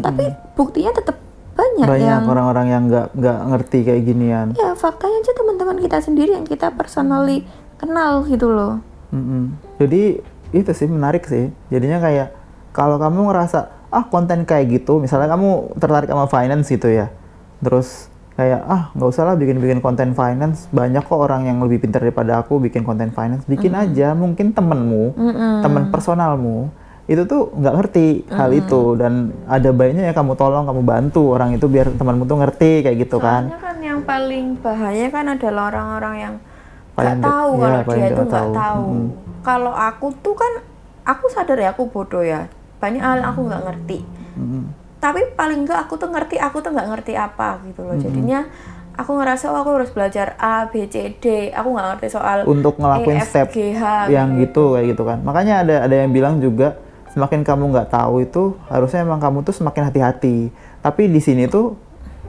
Tapi 0.00 0.24
buktinya 0.54 0.94
tetap 0.94 1.25
banyak, 1.74 1.88
banyak 1.88 2.06
yang 2.06 2.24
orang-orang 2.30 2.66
yang 2.70 2.82
nggak 2.86 3.06
nggak 3.18 3.38
ngerti 3.50 3.78
kayak 3.82 4.02
ginian. 4.06 4.46
Ya 4.54 4.72
faktanya 4.78 5.18
aja 5.22 5.32
teman-teman 5.34 5.76
kita 5.82 5.98
sendiri 5.98 6.30
yang 6.38 6.46
kita 6.46 6.70
personally 6.70 7.42
kenal 7.76 8.22
gitu 8.24 8.48
loh. 8.48 8.78
Mm-mm. 9.10 9.58
Jadi 9.82 10.22
itu 10.54 10.70
sih 10.70 10.86
menarik 10.86 11.26
sih. 11.26 11.50
Jadinya 11.68 11.98
kayak 11.98 12.32
kalau 12.70 12.96
kamu 12.96 13.32
ngerasa 13.32 13.90
ah 13.90 14.04
konten 14.06 14.42
kayak 14.44 14.82
gitu, 14.82 14.98
misalnya 14.98 15.30
kamu 15.32 15.78
tertarik 15.78 16.10
sama 16.10 16.26
finance 16.26 16.68
gitu 16.68 16.90
ya, 16.90 17.08
terus 17.62 18.10
kayak 18.36 18.60
ah 18.68 18.92
nggak 18.92 19.08
usah 19.08 19.24
lah 19.24 19.34
bikin-bikin 19.38 19.80
konten 19.80 20.12
finance, 20.12 20.68
banyak 20.68 21.00
kok 21.00 21.16
orang 21.16 21.48
yang 21.48 21.62
lebih 21.64 21.80
pintar 21.80 22.04
daripada 22.04 22.44
aku 22.44 22.60
bikin 22.60 22.84
konten 22.84 23.14
finance, 23.14 23.48
bikin 23.48 23.72
aja. 23.72 24.12
Mungkin 24.12 24.52
temenmu, 24.52 25.16
temen 25.64 25.88
personalmu 25.88 26.68
itu 27.06 27.22
tuh 27.22 27.54
nggak 27.54 27.74
ngerti 27.78 28.06
hal 28.34 28.50
itu 28.50 28.98
dan 28.98 29.30
ada 29.46 29.70
baiknya 29.70 30.10
ya 30.10 30.14
kamu 30.14 30.34
tolong, 30.34 30.66
kamu 30.66 30.82
bantu 30.82 31.38
orang 31.38 31.54
itu 31.54 31.70
biar 31.70 31.94
temanmu 31.94 32.26
tuh 32.26 32.42
ngerti 32.42 32.82
kayak 32.82 32.96
gitu 33.06 33.22
kan. 33.22 33.46
Soalnya 33.46 33.62
kan 33.62 33.76
yang 33.78 34.00
paling 34.02 34.58
bahaya 34.58 35.06
kan 35.14 35.24
adalah 35.30 35.70
orang-orang 35.70 36.14
yang 36.18 36.34
nggak 36.98 37.22
tahu 37.22 37.50
iya, 37.54 37.62
kalau 37.62 37.80
dia 37.86 38.06
itu 38.10 38.22
nggak 38.26 38.30
tahu. 38.30 38.52
tahu. 38.58 38.86
Kalau 39.46 39.72
aku 39.74 40.06
tuh 40.18 40.34
kan 40.34 40.52
aku 41.06 41.24
sadar 41.30 41.58
ya 41.62 41.70
aku 41.70 41.86
bodoh 41.86 42.26
ya. 42.26 42.50
Banyak 42.82 42.98
hal 42.98 43.22
yang 43.22 43.28
aku 43.30 43.40
nggak 43.46 43.62
ngerti. 43.70 43.98
Mm-mm. 44.34 44.64
Tapi 44.98 45.20
paling 45.38 45.62
nggak 45.62 45.86
aku 45.86 45.94
tuh 46.02 46.10
ngerti 46.10 46.42
aku 46.42 46.58
tuh 46.58 46.74
nggak 46.74 46.90
ngerti 46.90 47.14
apa 47.14 47.62
gitu 47.70 47.86
loh. 47.86 47.94
Jadinya 47.94 48.42
aku 48.98 49.14
ngerasa 49.14 49.52
oh 49.54 49.62
aku 49.62 49.78
harus 49.78 49.94
belajar 49.94 50.34
A 50.42 50.66
B 50.66 50.90
C 50.90 51.14
D. 51.22 51.54
Aku 51.54 51.70
nggak 51.70 51.86
ngerti 51.94 52.06
soal 52.10 52.42
untuk 52.48 52.82
ngelakuin 52.82 53.20
E, 53.20 53.22
F, 53.22 53.28
step 53.30 53.46
G, 53.54 53.78
H, 53.78 54.10
yang 54.10 54.34
gitu 54.42 54.74
kayak 54.74 54.96
gitu 54.96 55.06
kan 55.06 55.20
makanya 55.22 55.62
ada 55.62 55.86
ada 55.86 55.94
yang 55.94 56.10
bilang 56.10 56.42
juga 56.42 56.80
semakin 57.16 57.40
kamu 57.48 57.72
nggak 57.72 57.88
tahu 57.96 58.20
itu 58.20 58.52
harusnya 58.68 59.00
emang 59.00 59.16
kamu 59.16 59.40
tuh 59.40 59.56
semakin 59.56 59.88
hati-hati 59.88 60.52
tapi 60.84 61.08
di 61.08 61.16
sini 61.24 61.48
tuh 61.48 61.72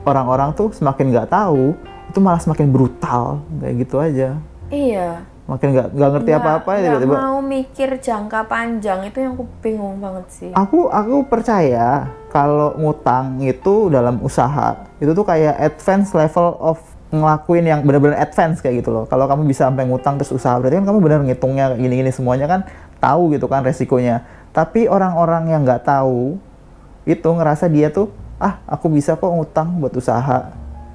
orang-orang 0.08 0.56
tuh 0.56 0.72
semakin 0.72 1.12
nggak 1.12 1.28
tahu 1.28 1.76
itu 2.08 2.18
malah 2.24 2.40
semakin 2.40 2.72
brutal 2.72 3.44
kayak 3.60 3.74
gitu 3.84 4.00
aja 4.00 4.40
Iya. 4.72 5.20
makin 5.44 5.76
nggak 5.76 5.88
nggak 5.92 6.10
ngerti 6.12 6.30
apa-apa 6.36 6.70
ya 6.76 6.80
tiba-tiba 6.88 7.14
mau 7.20 7.40
mikir 7.40 7.88
jangka 8.00 8.48
panjang 8.48 9.00
itu 9.04 9.16
yang 9.20 9.32
aku 9.36 9.44
bingung 9.64 9.96
banget 10.00 10.26
sih. 10.28 10.50
aku 10.52 10.92
aku 10.92 11.24
percaya 11.24 12.08
kalau 12.32 12.76
ngutang 12.76 13.40
itu 13.44 13.88
dalam 13.88 14.20
usaha 14.24 14.88
itu 15.00 15.12
tuh 15.12 15.24
kayak 15.24 15.56
advance 15.56 16.12
level 16.12 16.52
of 16.60 16.80
ngelakuin 17.08 17.64
yang 17.64 17.80
benar-benar 17.88 18.20
advance 18.20 18.60
kayak 18.60 18.84
gitu 18.84 18.92
loh. 18.92 19.04
Kalau 19.08 19.24
kamu 19.24 19.48
bisa 19.48 19.64
sampai 19.64 19.88
ngutang 19.88 20.20
terus 20.20 20.28
usaha 20.28 20.60
berarti 20.60 20.76
kan 20.76 20.84
kamu 20.92 20.98
benar 21.00 21.20
ngitungnya 21.24 21.64
kayak 21.72 21.80
gini-gini 21.80 22.10
semuanya 22.12 22.44
kan 22.44 22.60
tahu 23.00 23.32
gitu 23.32 23.48
kan 23.48 23.64
resikonya. 23.64 24.28
Tapi 24.58 24.90
orang-orang 24.90 25.44
yang 25.48 25.62
nggak 25.62 25.86
tahu 25.86 26.34
itu 27.06 27.28
ngerasa 27.30 27.70
dia 27.70 27.88
tuh 27.88 28.10
ah 28.36 28.58
aku 28.66 28.90
bisa 28.90 29.14
kok 29.14 29.30
ngutang 29.30 29.78
buat 29.78 29.94
usaha 29.94 30.50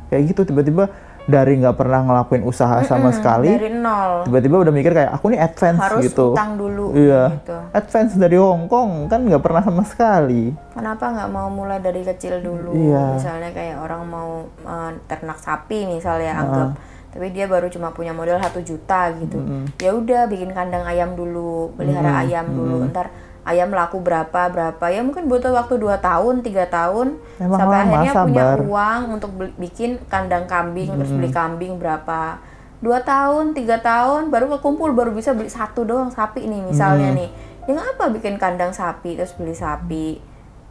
kayak 0.08 0.24
gitu 0.30 0.44
tiba-tiba 0.44 0.92
dari 1.24 1.56
nggak 1.56 1.74
pernah 1.74 2.04
ngelakuin 2.04 2.44
usaha 2.44 2.84
sama 2.84 3.08
sekali 3.10 3.48
Dari 3.50 3.72
nol. 3.72 4.28
tiba-tiba 4.28 4.60
udah 4.60 4.74
mikir 4.76 4.92
kayak 4.92 5.12
aku 5.14 5.32
nih 5.32 5.40
advance 5.40 5.80
Harus 5.80 6.04
gitu. 6.06 6.36
utang 6.36 6.60
dulu 6.60 6.92
Iya. 6.92 7.24
gitu. 7.34 7.56
Advance 7.72 8.14
dari 8.14 8.36
Hong 8.36 8.68
Kong 8.68 9.08
kan 9.08 9.24
nggak 9.24 9.40
pernah 9.40 9.64
sama 9.64 9.84
sekali. 9.84 10.52
Kenapa 10.76 11.08
nggak 11.10 11.30
mau 11.30 11.48
mulai 11.48 11.80
dari 11.80 12.04
kecil 12.04 12.44
dulu? 12.44 12.76
Iya. 12.76 13.16
Misalnya 13.16 13.50
kayak 13.50 13.80
orang 13.80 14.04
mau 14.04 14.30
eh, 14.60 14.92
ternak 15.08 15.40
sapi 15.40 15.88
misalnya 15.88 16.32
anggap, 16.38 16.70
tapi 17.10 17.32
dia 17.32 17.48
baru 17.48 17.68
cuma 17.68 17.96
punya 17.96 18.12
modal 18.12 18.38
satu 18.38 18.60
juta 18.60 19.08
gitu. 19.16 19.40
Ya 19.80 19.96
udah 19.96 20.28
bikin 20.28 20.52
kandang 20.52 20.84
ayam 20.84 21.16
dulu, 21.16 21.72
pelihara 21.74 22.20
ayam 22.20 22.52
dulu. 22.52 22.84
Ntar 22.86 23.08
ayam 23.44 23.70
laku 23.72 24.00
berapa 24.00 24.48
berapa. 24.50 24.86
Ya 24.88 25.04
mungkin 25.04 25.28
butuh 25.28 25.52
waktu 25.52 25.76
2 25.76 26.00
tahun 26.00 26.44
tiga 26.44 26.68
tahun. 26.72 27.20
Emang 27.40 27.60
sampai 27.60 27.78
lama, 27.80 27.92
akhirnya 28.00 28.14
punya 28.24 28.44
sabar. 28.44 28.60
uang 28.64 29.02
untuk 29.20 29.32
beli- 29.36 29.56
bikin 29.60 30.00
kandang 30.08 30.48
kambing 30.48 30.90
terus 30.96 31.12
beli 31.12 31.30
kambing 31.30 31.74
berapa. 31.78 32.40
Dua 32.84 33.00
tahun 33.00 33.56
tiga 33.56 33.80
tahun 33.80 34.28
baru 34.28 34.60
kekumpul 34.60 34.92
baru 34.92 35.16
bisa 35.16 35.32
beli 35.32 35.48
satu 35.48 35.88
doang 35.88 36.12
sapi 36.12 36.44
nih 36.44 36.68
misalnya 36.68 37.16
nih. 37.16 37.30
Ya 37.64 37.80
nggak 37.80 37.96
apa 37.96 38.06
bikin 38.12 38.36
kandang 38.36 38.76
sapi 38.76 39.16
terus 39.16 39.32
beli 39.40 39.56
sapi. 39.56 40.20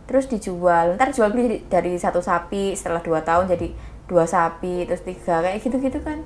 Terus 0.05 0.29
dijual. 0.29 1.01
Ntar 1.01 1.09
jual 1.09 1.33
beli 1.33 1.65
dari 1.73 1.97
satu 1.97 2.21
sapi 2.21 2.77
setelah 2.77 3.01
dua 3.01 3.25
tahun 3.25 3.49
jadi 3.49 3.73
dua 4.09 4.29
sapi 4.29 4.85
terus 4.85 5.01
tiga. 5.01 5.41
Kayak 5.41 5.61
gitu 5.65 5.77
gitu 5.81 6.05
kan. 6.05 6.21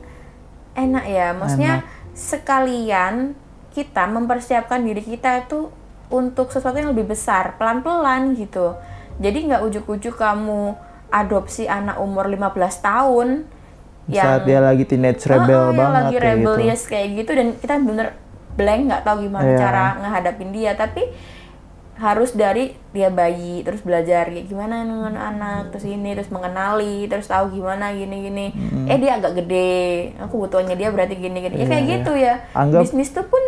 Enak 0.74 1.06
ya. 1.06 1.30
Maksudnya 1.38 1.86
sekalian 2.18 3.38
kita 3.70 4.08
mempersiapkan 4.08 4.82
diri 4.82 5.04
kita 5.04 5.46
itu 5.46 5.70
untuk 6.08 6.48
sesuatu 6.48 6.74
yang 6.74 6.90
lebih 6.90 7.08
besar 7.08 7.54
pelan-pelan 7.54 8.34
gitu. 8.34 8.74
Jadi 9.16 9.38
nggak 9.44 9.62
ujuk-ujuk 9.62 10.14
kamu 10.14 10.76
adopsi 11.08 11.64
anak 11.64 11.96
umur 11.96 12.26
15 12.26 12.52
tahun 12.80 13.28
Saat 14.06 14.42
dia 14.44 14.60
lagi 14.60 14.82
teenage 14.82 15.22
Oh, 15.24 15.30
rebel 15.32 15.50
yang 15.64 15.74
banget 15.74 15.94
lagi 15.96 16.06
kayak 16.06 16.14
gitu. 16.14 16.22
rebellious 16.22 16.82
kayak 16.84 17.08
gitu 17.16 17.30
dan 17.32 17.46
kita 17.56 17.74
bener 17.76 18.06
blank 18.52 18.80
nggak 18.86 19.02
tahu 19.02 19.16
gimana 19.20 19.48
Iya. 19.48 19.58
cara 19.58 19.84
ngehadapin 19.98 20.50
dia. 20.50 20.72
Tapi 20.72 21.02
harus 21.96 22.30
dari 22.30 22.64
dia 22.92 23.08
bayi 23.08 23.64
terus 23.64 23.80
belajar 23.80 24.28
kayak 24.28 24.46
gimana 24.46 24.84
dengan 24.84 25.16
anak 25.16 25.72
terus 25.72 25.88
ini 25.88 26.12
terus 26.12 26.28
mengenali 26.28 27.08
terus 27.08 27.24
tahu 27.24 27.50
gimana 27.50 27.90
gini 27.90 28.16
gini. 28.22 28.46
Eh 28.84 28.96
dia 28.96 29.16
agak 29.16 29.32
gede. 29.36 29.82
Aku 30.20 30.38
butuhnya 30.38 30.76
dia 30.76 30.88
berarti 30.88 31.16
gini 31.16 31.38
gini. 31.40 31.56
Ya 31.56 31.66
kayak 31.66 31.82
Iya, 31.82 31.90
gitu 31.96 32.12
ya. 32.14 32.34
Anggap- 32.52 32.84
bisnis 32.84 33.10
tuh 33.10 33.24
pun 33.24 33.42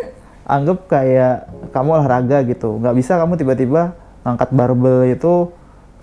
anggap 0.48 0.78
kayak 0.88 1.46
kamu 1.76 1.88
olahraga 2.00 2.40
gitu 2.48 2.80
nggak 2.80 2.96
bisa 2.96 3.20
kamu 3.20 3.36
tiba-tiba 3.36 3.92
ngangkat 4.24 4.48
barbel 4.56 5.04
itu 5.04 5.52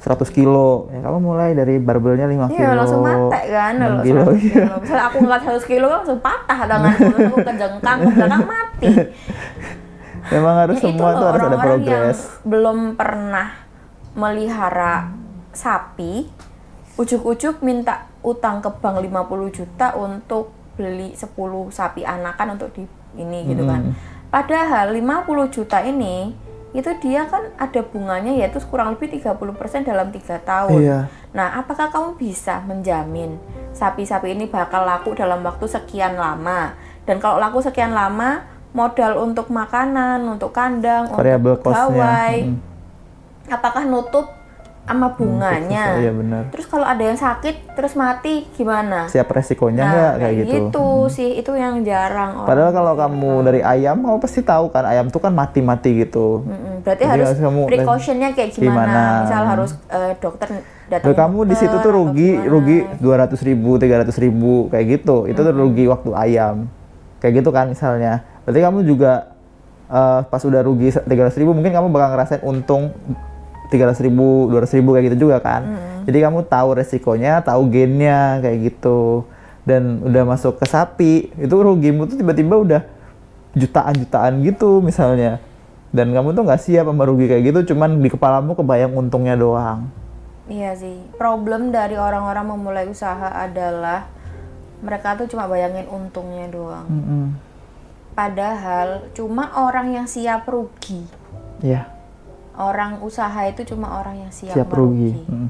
100 0.05 0.21
kilo 0.29 0.91
ya 0.93 1.01
kamu 1.01 1.17
mulai 1.17 1.57
dari 1.57 1.81
barbelnya 1.81 2.29
5 2.29 2.53
kilo 2.53 2.61
Iya 2.61 2.69
langsung 2.77 3.01
mate 3.01 3.41
kan 3.49 3.73
6 3.73 3.81
kalau 3.81 4.03
kilo 4.05 4.21
100 4.21 4.37
iya. 4.37 4.53
kilo. 4.53 4.75
Misalnya 4.77 5.05
aku 5.09 5.17
ngeliat 5.23 5.43
100 5.49 5.71
kilo 5.71 5.87
langsung 5.89 6.19
patah 6.21 6.59
tanganku, 6.69 7.01
terus 7.09 7.25
aku 7.25 7.37
kejengkang, 7.41 7.97
ke 7.97 8.09
belakang 8.13 8.45
mati. 8.45 8.89
memang 10.33 10.55
harus 10.65 10.77
Ya, 10.81 10.83
semua 10.89 11.09
loh, 11.09 11.17
tuh 11.17 11.27
harus 11.29 11.41
ada 11.45 11.57
progres 11.61 12.17
belum 12.41 12.77
pernah 12.97 13.47
melihara 14.17 15.13
sapi, 15.53 16.29
ujuk-ujuk 16.97 17.61
minta 17.61 18.09
utang 18.25 18.61
ke 18.61 18.69
bank 18.81 19.01
50 19.05 19.57
juta 19.57 19.93
untuk 19.97 20.53
beli 20.75 21.13
10 21.13 21.33
sapi 21.71 22.01
anakan 22.03 22.59
untuk 22.59 22.69
di 22.73 22.83
ini 23.15 23.47
gitu 23.53 23.63
kan. 23.63 23.95
Padahal 24.29 24.91
50 24.91 25.55
juta 25.55 25.79
ini 25.85 26.35
itu 26.75 26.91
dia 26.99 27.23
kan 27.31 27.55
ada 27.55 27.81
bunganya 27.87 28.35
yaitu 28.35 28.59
kurang 28.67 28.99
lebih 28.99 29.15
30% 29.15 29.87
dalam 29.87 30.11
tiga 30.11 30.43
tahun. 30.43 30.79
Iya. 30.83 30.99
Nah, 31.31 31.63
apakah 31.63 31.87
kamu 31.87 32.19
bisa 32.19 32.59
menjamin 32.67 33.39
sapi-sapi 33.71 34.35
ini 34.35 34.51
bakal 34.51 34.83
laku 34.83 35.15
dalam 35.15 35.39
waktu 35.39 35.71
sekian 35.71 36.19
lama? 36.19 36.75
Dan 37.07 37.23
kalau 37.23 37.39
laku 37.39 37.63
sekian 37.63 37.95
lama, 37.95 38.43
modal 38.75 39.23
untuk 39.23 39.47
makanan, 39.47 40.19
untuk 40.27 40.51
kandang, 40.51 41.07
variabel 41.15 41.55
untuk 41.55 41.71
gawai, 41.71 42.35
Mm, 42.43 42.59
apakah 43.47 43.87
nutup 43.87 44.34
sama 44.85 45.09
bunganya? 45.11 45.97
iya 45.97 46.09
benar 46.09 46.49
Terus 46.49 46.65
kalau 46.65 46.83
ada 46.83 47.01
yang 47.01 47.15
sakit 47.15 47.73
terus 47.73 47.93
mati 47.93 48.45
gimana? 48.53 49.05
siap 49.05 49.27
resikonya 49.27 49.81
Nah, 49.81 49.89
nggak 49.91 50.13
kayak 50.15 50.35
gitu 50.45 50.87
sih, 51.07 51.35
itu 51.35 51.51
yang 51.51 51.81
jarang 51.81 52.37
orang. 52.37 52.47
Padahal 52.47 52.71
kalau 52.71 52.93
kamu 52.93 53.31
dari 53.43 53.61
ayam, 53.61 53.97
kamu 53.99 54.17
pasti 54.19 54.39
tahu 54.39 54.69
kan 54.69 54.85
ayam 54.85 55.09
tuh 55.09 55.19
kan 55.19 55.31
mati-mati 55.31 55.99
gitu. 55.99 56.41
Mm-mm, 56.41 56.81
Berarti 56.81 57.03
Jadi 57.03 57.11
harus 57.11 57.29
kamu- 57.35 57.65
precautionnya 57.65 58.29
kayak 58.31 58.49
gimana? 58.51 58.69
gimana? 58.85 59.03
Misal 59.23 59.43
harus 59.47 59.71
eh, 59.87 60.13
dokter 60.15 60.47
datang. 60.85 61.13
Kamu 61.15 61.39
di 61.43 61.55
situ 61.55 61.75
tuh 61.75 61.91
rugi, 61.91 62.29
rugi 62.39 62.77
200 62.99 63.41
ribu, 63.41 63.75
300 63.75 64.13
ribu 64.15 64.69
kayak 64.69 64.85
gitu. 64.95 65.25
Itu 65.25 65.41
tuh 65.41 65.51
rugi 65.51 65.85
waktu 65.85 66.13
ayam. 66.13 66.69
Kayak 67.17 67.41
gitu 67.41 67.49
kan 67.49 67.65
misalnya. 67.67 68.21
Berarti 68.45 68.59
kamu 68.61 68.79
juga 68.81 69.33
eh, 69.85 70.19
pas 70.23 70.41
udah 70.41 70.61
rugi 70.61 70.93
300 70.93 71.09
ribu, 71.35 71.51
mungkin 71.51 71.71
kamu 71.71 71.89
bakal 71.89 72.09
ngerasain 72.11 72.41
untung 72.41 72.93
300 73.71 74.05
ribu, 74.05 74.49
200 74.49 74.77
ribu 74.79 74.89
kayak 74.93 75.05
gitu 75.13 75.29
juga 75.29 75.37
kan. 75.41 75.63
Jadi 76.05 76.17
kamu 76.21 76.45
tahu 76.45 76.77
resikonya, 76.77 77.41
tahu 77.41 77.65
gainnya 77.69 78.39
kayak 78.43 78.57
gitu. 78.73 79.25
Dan 79.65 80.05
udah 80.05 80.23
masuk 80.29 80.61
ke 80.61 80.65
sapi, 80.69 81.33
itu 81.41 81.55
rugimu 81.57 82.05
tuh 82.05 82.21
tiba-tiba 82.21 82.53
udah 82.53 82.81
jutaan-jutaan 83.57 84.45
gitu 84.45 84.83
misalnya. 84.85 85.41
Dan 85.89 86.11
kamu 86.13 86.35
tuh 86.35 86.43
nggak 86.45 86.61
siap 86.61 86.85
sama 86.85 87.07
rugi 87.07 87.25
kayak 87.25 87.43
gitu, 87.49 87.73
cuman 87.73 88.03
di 88.03 88.11
kepalamu 88.11 88.53
kebayang 88.53 88.93
untungnya 88.93 89.33
doang. 89.33 89.89
Iya 90.45 90.77
sih. 90.77 91.01
Problem 91.17 91.73
dari 91.73 91.97
orang-orang 91.97 92.45
memulai 92.45 92.85
usaha 92.85 93.33
adalah 93.33 94.05
mereka 94.83 95.17
tuh 95.17 95.25
cuma 95.31 95.49
bayangin 95.49 95.89
untungnya 95.89 96.45
doang. 96.51 96.85
Mm-mm. 96.85 97.25
Padahal 98.13 99.09
cuma 99.17 99.49
orang 99.57 99.97
yang 99.97 100.05
siap 100.05 100.45
rugi. 100.45 101.01
Iya, 101.65 101.89
Orang 102.57 102.99
usaha 102.99 103.35
itu 103.43 103.63
cuma 103.65 103.99
orang 103.99 104.15
yang 104.17 104.31
siap, 104.31 104.53
siap 104.53 104.69
rugi. 104.69 105.11
merugi. 105.11 105.27
Mm. 105.27 105.49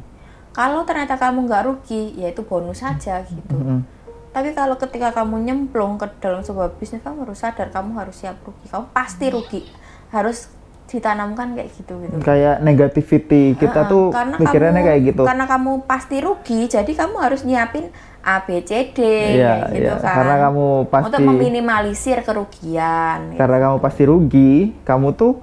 Kalau 0.51 0.81
ternyata 0.83 1.15
kamu 1.15 1.45
nggak 1.45 1.63
rugi, 1.63 2.15
ya 2.15 2.27
itu 2.27 2.41
bonus 2.41 2.79
saja 2.79 3.21
gitu. 3.21 3.51
Mm-mm. 3.51 3.83
Tapi 4.31 4.51
kalau 4.51 4.75
ketika 4.75 5.11
kamu 5.13 5.41
nyemplung 5.41 5.95
ke 5.95 6.07
dalam 6.17 6.41
sebuah 6.41 6.73
bisnis, 6.73 6.99
kamu 6.99 7.23
harus 7.23 7.37
sadar 7.37 7.69
kamu 7.69 7.95
harus 7.95 8.15
siap 8.15 8.39
rugi. 8.41 8.65
Kamu 8.65 8.85
pasti 8.89 9.25
rugi. 9.27 9.61
Harus 10.09 10.47
ditanamkan 10.85 11.53
kayak 11.53 11.69
gitu 11.73 11.93
gitu. 11.99 12.15
Kayak 12.21 12.61
negativity 12.61 13.53
kita 13.53 13.83
Heeh, 13.83 13.89
tuh 13.89 14.05
karena 14.09 14.35
pikirannya 14.37 14.73
kamu- 14.75 14.87
kayak 14.87 15.01
gitu. 15.03 15.23
Karena 15.23 15.45
kamu 15.45 15.71
pasti 15.83 16.17
rugi, 16.19 16.59
jadi 16.67 16.91
kamu 16.93 17.15
harus 17.17 17.41
nyiapin 17.41 17.89
A, 18.21 18.41
B, 18.41 18.59
C, 18.59 18.89
D, 18.89 18.99
Iya, 19.35 19.65
kayak 19.65 19.69
gitu 19.71 19.91
iya. 19.91 19.95
kan. 19.99 20.15
Karena 20.15 20.35
kamu 20.41 20.65
pasti 20.87 21.05
untuk 21.05 21.21
meminimalisir 21.25 22.17
kerugian. 22.21 23.17
gitu. 23.27 23.37
karena 23.37 23.57
kamu 23.59 23.75
pasti 23.77 24.03
rugi, 24.03 24.53
kamu 24.81 25.07
tuh 25.13 25.33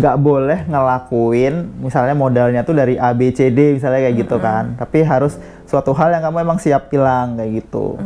nggak 0.00 0.16
boleh 0.16 0.58
ngelakuin 0.64 1.84
misalnya 1.84 2.16
modalnya 2.16 2.64
tuh 2.64 2.72
dari 2.72 2.96
A 2.96 3.12
B 3.12 3.28
C 3.30 3.52
D 3.52 3.76
misalnya 3.76 4.00
kayak 4.08 4.16
gitu 4.26 4.36
kan. 4.40 4.74
Tapi 4.80 5.04
harus 5.04 5.36
suatu 5.68 5.92
hal 5.92 6.10
yang 6.16 6.24
kamu 6.24 6.42
emang 6.42 6.58
siap 6.58 6.88
hilang 6.88 7.36
kayak 7.36 7.62
gitu. 7.62 8.00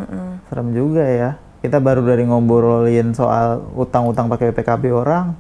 Serem 0.51 0.75
juga 0.75 1.07
ya. 1.07 1.31
Kita 1.65 1.81
baru 1.81 2.05
dari 2.05 2.29
ngobrolin 2.29 3.17
soal 3.17 3.65
utang-utang 3.73 4.29
pakai 4.29 4.53
PKB 4.53 4.93
orang, 4.93 5.33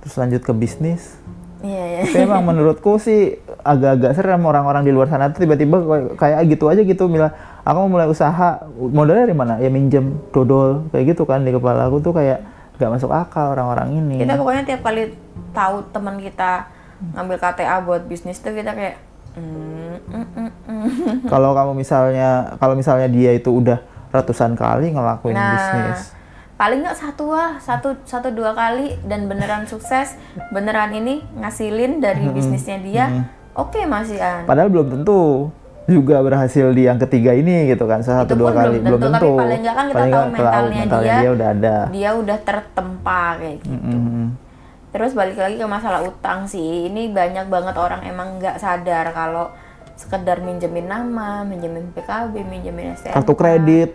terus 0.00 0.16
lanjut 0.16 0.40
ke 0.40 0.56
bisnis. 0.56 1.20
Iya, 1.58 1.84
iya. 1.84 2.00
Tapi 2.06 2.24
emang 2.24 2.46
menurutku 2.46 3.02
sih 3.02 3.34
agak-agak 3.66 4.14
serem 4.14 4.40
orang-orang 4.46 4.86
di 4.86 4.94
luar 4.94 5.10
sana 5.10 5.28
tuh 5.34 5.42
tiba-tiba 5.42 5.82
kayak- 5.84 6.14
kayak 6.14 6.38
gitu 6.54 6.64
aja 6.70 6.80
gitu 6.86 7.04
Mila. 7.10 7.34
Aku 7.66 7.84
mau 7.84 7.98
mulai 7.98 8.06
usaha, 8.06 8.64
modalnya 8.78 9.26
dari 9.28 9.36
mana? 9.36 9.54
Ya 9.58 9.68
minjem, 9.68 10.22
dodol, 10.30 10.86
kayak 10.94 11.12
gitu 11.12 11.26
kan 11.26 11.42
di 11.44 11.50
kepala 11.52 11.90
aku 11.90 12.00
tuh 12.00 12.14
kayak 12.14 12.40
nggak 12.78 12.90
masuk 12.94 13.10
akal 13.10 13.52
orang-orang 13.58 13.98
ini. 13.98 14.22
Kita 14.22 14.38
pokoknya 14.38 14.62
tiap 14.62 14.86
kali 14.86 15.12
tahu 15.50 15.82
teman 15.90 16.16
kita 16.22 16.70
ngambil 17.14 17.36
KTA 17.38 17.82
buat 17.82 18.06
bisnis 18.06 18.38
tuh 18.42 18.54
kita 18.54 18.74
kayak 18.74 18.96
mm, 19.38 19.98
mm, 20.06 20.26
mm, 20.34 20.50
mm. 20.66 20.86
Kalau 21.32 21.54
kamu 21.54 21.78
misalnya, 21.78 22.58
kalau 22.58 22.74
misalnya 22.74 23.06
dia 23.10 23.34
itu 23.34 23.50
udah 23.50 23.78
ratusan 24.10 24.58
kali 24.58 24.94
ngelakuin 24.94 25.36
Nah, 25.36 25.52
bisnis, 25.54 26.16
paling 26.58 26.82
nggak 26.82 26.98
satu 26.98 27.34
lah, 27.34 27.60
satu 27.62 27.94
satu 28.02 28.34
dua 28.34 28.56
kali 28.56 28.98
dan 29.06 29.30
beneran 29.30 29.68
sukses, 29.68 30.18
beneran 30.50 30.90
ini 30.96 31.22
ngasilin 31.38 32.02
dari 32.02 32.26
bisnisnya 32.32 32.78
dia, 32.82 33.06
oke 33.54 33.78
Mas 33.84 34.10
Ian. 34.10 34.46
padahal 34.48 34.70
belum 34.70 34.88
tentu 34.90 35.52
juga 35.88 36.20
berhasil 36.20 36.68
di 36.76 36.84
yang 36.84 37.00
ketiga 37.00 37.32
ini 37.32 37.72
gitu 37.72 37.88
kan, 37.88 38.04
satu 38.04 38.36
Itu 38.36 38.44
dua 38.44 38.52
kali 38.52 38.76
belum 38.78 39.00
tentu, 39.00 39.16
tapi 39.16 39.40
paling 39.40 39.60
nggak 39.64 39.74
kan 39.74 39.84
kita 39.88 39.96
Paling 39.96 40.12
tahu 40.12 40.20
nggak 40.20 40.68
mentalnya 40.68 41.20
dia. 41.24 41.30
udah 41.32 41.48
ada. 41.48 41.76
Dia 41.88 42.10
udah 42.12 42.38
tertempa 42.44 43.22
kayak 43.40 43.56
gitu. 43.64 43.72
Mm-mm. 43.72 44.26
Terus 44.88 45.12
balik 45.16 45.36
lagi 45.40 45.56
ke 45.56 45.66
masalah 45.68 46.00
utang 46.04 46.44
sih, 46.44 46.92
ini 46.92 47.08
banyak 47.08 47.48
banget 47.48 47.76
orang 47.80 48.04
emang 48.04 48.36
nggak 48.36 48.60
sadar 48.60 49.12
kalau 49.16 49.48
sekedar 49.96 50.44
minjemin 50.44 50.86
nama, 50.86 51.42
minjemin 51.42 51.90
PKB, 51.96 52.44
minjemin 52.44 52.92
STNK. 52.92 53.16
Kartu 53.16 53.34
kredit, 53.34 53.90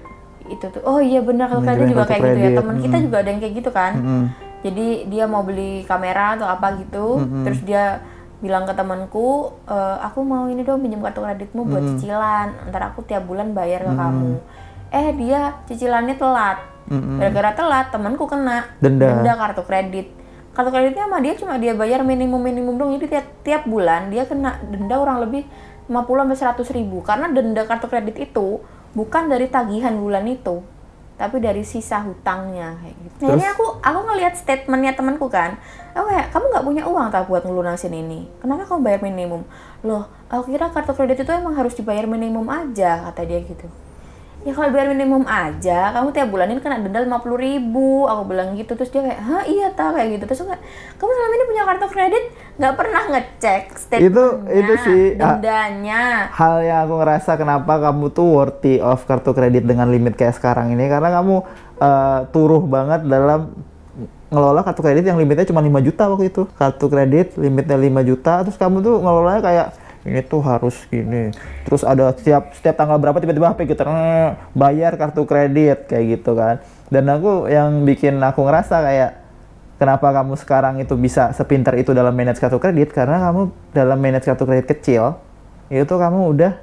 Itu 0.49 0.67
tuh, 0.73 0.84
oh 0.84 0.99
iya 0.99 1.23
benar 1.23 1.47
kartu 1.47 1.63
kredit 1.63 1.88
juga 1.88 2.03
kayak 2.03 2.19
gitu 2.19 2.27
ya. 2.27 2.36
kredit, 2.36 2.60
Temen 2.60 2.75
kita 2.84 2.97
juga 2.99 3.17
ada 3.23 3.29
yang 3.32 3.41
kayak 3.41 3.53
gitu 3.63 3.69
kan. 3.71 3.93
Mm-mm. 3.95 4.23
Jadi 4.63 4.88
dia 5.12 5.25
mau 5.27 5.43
beli 5.43 5.84
kamera 5.84 6.39
atau 6.39 6.47
apa 6.47 6.79
gitu, 6.79 7.19
terus 7.43 7.60
dia 7.67 7.99
bilang 8.43 8.67
ke 8.67 8.75
temanku, 8.75 9.56
"E, 9.63 9.77
aku 10.03 10.19
mau 10.27 10.51
ini 10.51 10.67
dong 10.67 10.84
pinjam 10.84 10.99
kartu 10.99 11.23
kreditmu 11.23 11.63
buat 11.63 11.84
cicilan, 11.95 12.47
ntar 12.67 12.91
aku 12.91 13.08
tiap 13.08 13.23
bulan 13.23 13.56
bayar 13.56 13.88
ke 13.88 13.93
kamu. 13.95 14.32
Eh 14.91 15.08
dia 15.15 15.56
cicilannya 15.65 16.19
telat, 16.19 16.60
gara-gara 17.23 17.51
telat 17.56 17.86
temanku 17.95 18.27
kena 18.27 18.67
Denda. 18.84 19.34
kartu 19.39 19.63
kredit. 19.63 20.12
Kartu 20.51 20.69
kreditnya 20.69 21.08
sama 21.08 21.23
dia 21.23 21.34
cuma 21.39 21.56
dia 21.56 21.73
bayar 21.73 22.03
minimum 22.03 22.43
minimum 22.43 22.75
dong, 22.75 22.91
jadi 22.99 23.08
tiap 23.08 23.25
tiap 23.47 23.63
bulan 23.63 24.12
dia 24.12 24.27
kena 24.27 24.60
denda 24.67 24.99
kurang 24.99 25.23
lebih 25.23 25.47
50 25.88 26.27
sampai 26.27 26.38
100 26.38 26.75
ribu. 26.75 26.99
Karena 27.01 27.32
denda 27.32 27.63
kartu 27.63 27.88
kredit 27.88 28.19
itu 28.19 28.60
bukan 28.93 29.32
dari 29.32 29.47
tagihan 29.49 29.95
bulan 29.97 30.27
itu 30.27 30.62
tapi 31.23 31.39
dari 31.39 31.63
sisa 31.63 32.03
hutangnya 32.03 32.75
kayak 32.83 32.95
gitu. 32.99 33.31
Nah, 33.31 33.39
ini 33.39 33.45
aku 33.47 33.79
aku 33.79 33.99
ngelihat 34.12 34.36
statementnya 34.36 34.91
temanku 34.91 35.31
kan, 35.31 35.55
aku 35.95 36.12
kayak 36.12 36.36
kamu 36.36 36.45
nggak 36.51 36.65
punya 36.67 36.83
uang 36.83 37.07
tak 37.15 37.31
buat 37.31 37.47
ngelunasin 37.47 37.95
ini, 37.95 38.27
kenapa 38.43 38.67
kamu 38.67 38.83
bayar 38.83 38.99
minimum? 38.99 39.47
Loh, 39.88 40.12
aku 40.27 40.51
kira 40.51 40.67
kartu 40.67 40.91
kredit 40.91 41.23
itu 41.23 41.31
emang 41.31 41.55
harus 41.55 41.79
dibayar 41.79 42.03
minimum 42.03 42.43
aja 42.51 43.07
kata 43.07 43.23
dia 43.23 43.39
gitu. 43.39 43.71
Ya 44.43 44.51
kalau 44.51 44.75
bayar 44.75 44.91
minimum 44.91 45.23
aja, 45.23 45.95
kamu 45.95 46.12
tiap 46.12 46.27
bulan 46.27 46.51
ini 46.51 46.60
kena 46.60 46.84
denda 46.84 46.99
50 46.99 47.39
ribu, 47.39 48.03
aku 48.12 48.27
bilang 48.27 48.60
gitu 48.60 48.75
terus 48.75 48.91
dia 48.91 48.99
kayak, 48.99 49.19
hah 49.23 49.43
iya 49.47 49.71
tak 49.71 49.95
kayak 49.95 50.19
gitu. 50.19 50.23
Terus 50.27 50.43
kayak, 50.43 50.62
kamu 50.99 51.12
selama 51.15 51.34
ini 51.34 51.45
punya 51.47 51.63
kartu 51.63 51.88
kredit? 51.88 52.23
Nggak 52.60 52.75
pernah 52.75 53.03
ngecek 53.08 53.63
statementnya, 53.79 54.27
itu 54.51 54.73
sih, 54.84 55.03
ah, 55.15 55.39
dendanya. 55.39 56.01
hal 56.36 56.56
yang 56.60 56.79
aku 56.84 56.93
ngerasa 56.99 57.32
kenapa 57.39 57.73
kamu 57.88 58.06
tuh 58.12 58.27
worthy 58.27 58.75
of 58.84 58.99
kartu 59.08 59.32
kredit 59.32 59.63
dengan 59.63 59.88
limit 59.88 60.19
kayak 60.19 60.36
sekarang 60.36 60.75
ini. 60.75 60.91
Karena 60.91 61.23
kamu 61.23 61.36
eh, 61.79 62.19
turuh 62.36 62.63
banget 62.67 63.08
dalam 63.08 63.56
ngelola 64.27 64.60
kartu 64.65 64.82
kredit 64.84 65.08
yang 65.08 65.15
limitnya 65.15 65.47
cuma 65.47 65.63
5 65.63 65.88
juta 65.88 66.03
waktu 66.12 66.25
itu. 66.27 66.43
Kartu 66.60 66.86
kredit 66.91 67.39
limitnya 67.39 67.79
5 67.79 68.10
juta 68.12 68.43
terus 68.43 68.60
kamu 68.60 68.84
tuh 68.84 68.99
ngelolanya 68.99 69.39
kayak 69.39 69.67
ini 70.03 70.19
tuh 70.21 70.39
harus 70.39 70.75
gini 70.85 71.31
terus 71.63 71.81
ada 71.81 72.11
setiap 72.11 72.51
setiap 72.51 72.75
tanggal 72.75 72.97
berapa 72.97 73.15
tiba-tiba 73.15 73.47
HP 73.47 73.65
kita 73.65 73.83
"Eh, 73.83 74.29
bayar 74.51 74.93
kartu 74.93 75.23
kredit 75.23 75.85
kayak 75.85 76.05
gitu 76.13 76.33
kan 76.33 76.59
dan 76.87 77.03
aku 77.07 77.47
yang 77.47 77.83
bikin 77.83 78.17
aku 78.17 78.41
ngerasa 78.41 78.79
kayak 78.81 79.11
kenapa 79.75 80.07
kamu 80.13 80.33
sekarang 80.35 80.75
itu 80.77 80.93
bisa 80.93 81.31
sepintar 81.31 81.73
itu 81.73 81.91
dalam 81.91 82.11
manage 82.11 82.37
kartu 82.37 82.55
kredit 82.57 82.91
karena 82.91 83.19
kamu 83.21 83.41
dalam 83.71 83.97
manage 83.97 84.23
kartu 84.23 84.43
kredit 84.43 84.67
kecil 84.69 85.17
itu 85.69 85.89
kamu 85.89 86.19
udah 86.29 86.53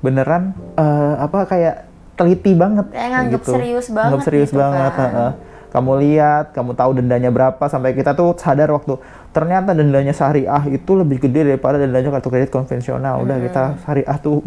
beneran 0.00 0.42
eh, 0.74 1.14
apa 1.18 1.44
kayak 1.44 1.76
teliti 2.14 2.52
banget 2.52 2.86
Kayak 2.88 3.10
nganggep 3.10 3.40
gitu. 3.40 3.50
serius 3.52 3.86
banget 3.88 4.08
Nganggep 4.10 4.24
serius 4.24 4.50
gitu 4.50 4.58
banget 4.58 4.92
kan. 4.92 5.32
kamu 5.70 5.90
lihat 5.98 6.44
kamu 6.50 6.70
tahu 6.74 6.90
dendanya 6.94 7.30
berapa 7.30 7.64
sampai 7.64 7.94
kita 7.94 8.12
tuh 8.12 8.34
sadar 8.34 8.68
waktu 8.68 8.98
ternyata 9.30 9.70
dendanya 9.72 10.10
syariah 10.10 10.64
itu 10.68 10.90
lebih 10.92 11.22
gede 11.22 11.46
daripada 11.46 11.78
dendanya 11.78 12.10
kartu 12.10 12.28
kredit 12.28 12.50
konvensional 12.50 13.22
udah 13.22 13.36
kita 13.38 13.62
syariah 13.80 14.18
tuh 14.18 14.42